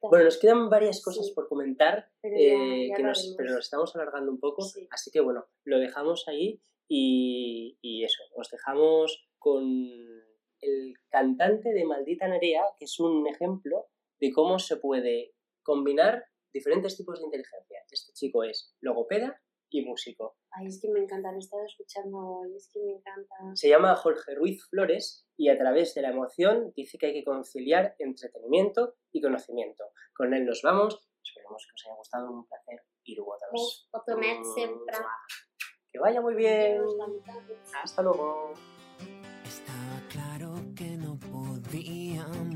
[0.00, 1.32] Bueno, nos quedan varias cosas Sí.
[1.34, 4.88] por comentar, Pero eh, ya que nos, pero nos estamos alargando un poco, Sí.
[4.90, 9.64] así que bueno, lo dejamos ahí y, y eso, os dejamos con
[10.60, 13.86] el cantante de Maldita Nerea, que es un ejemplo
[14.18, 17.80] de cómo se puede combinar diferentes tipos de inteligencia.
[17.90, 20.36] Este chico es logopeda y músico.
[20.50, 23.34] Ay, es que me encanta, lo he estado escuchando hoy, es que me encanta.
[23.54, 27.24] Se llama Jorge Ruiz Flores y a través de la emoción dice que hay que
[27.24, 29.84] conciliar entretenimiento y conocimiento.
[30.14, 31.06] Con él nos vamos.
[31.22, 32.30] Esperemos que os haya gustado.
[32.30, 33.88] Un placer ir votaros.
[34.54, 34.96] Sempre.
[35.90, 36.82] Que vaya muy bien.
[37.82, 38.52] Hasta luego.
[39.44, 42.54] Estaba claro que no podíamos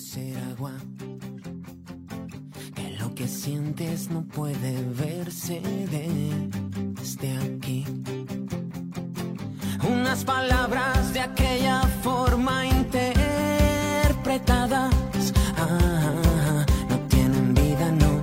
[0.00, 0.72] ser agua.
[3.22, 5.62] Que sientes no puede verse
[5.92, 7.84] desde aquí.
[9.88, 14.92] Unas palabras de aquella forma interpretadas
[15.56, 18.20] ah, no tienen vida, no,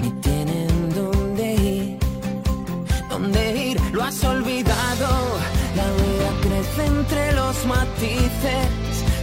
[0.00, 1.98] ni tienen dónde ir
[3.10, 5.08] dónde ir, lo has olvidado.
[5.74, 8.68] La vida crece entre los matices,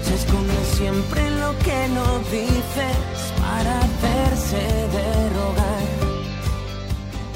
[0.03, 2.97] se esconde siempre en lo que no dices
[3.39, 3.92] para.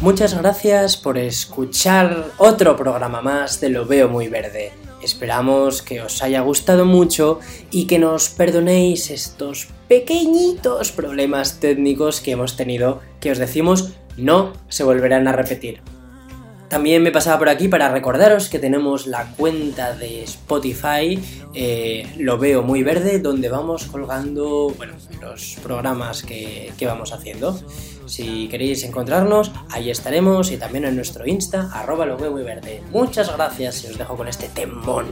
[0.01, 4.71] Muchas gracias por escuchar otro programa más de Lo Veo Muy Verde.
[5.01, 7.39] Esperamos que os haya gustado mucho
[7.71, 14.53] y que nos perdonéis estos pequeñitos problemas técnicos que hemos tenido que os decimos no
[14.69, 15.81] se volverán a repetir.
[16.69, 21.19] También me pasaba por aquí para recordaros que tenemos la cuenta de Spotify,
[21.53, 27.57] eh, lo veo muy verde, donde vamos colgando bueno, los programas que, que vamos haciendo.
[28.05, 32.83] Si queréis encontrarnos, ahí estaremos y también en nuestro Insta, arroba lo veo muy verde.
[32.91, 35.07] Muchas gracias y os dejo con este temón.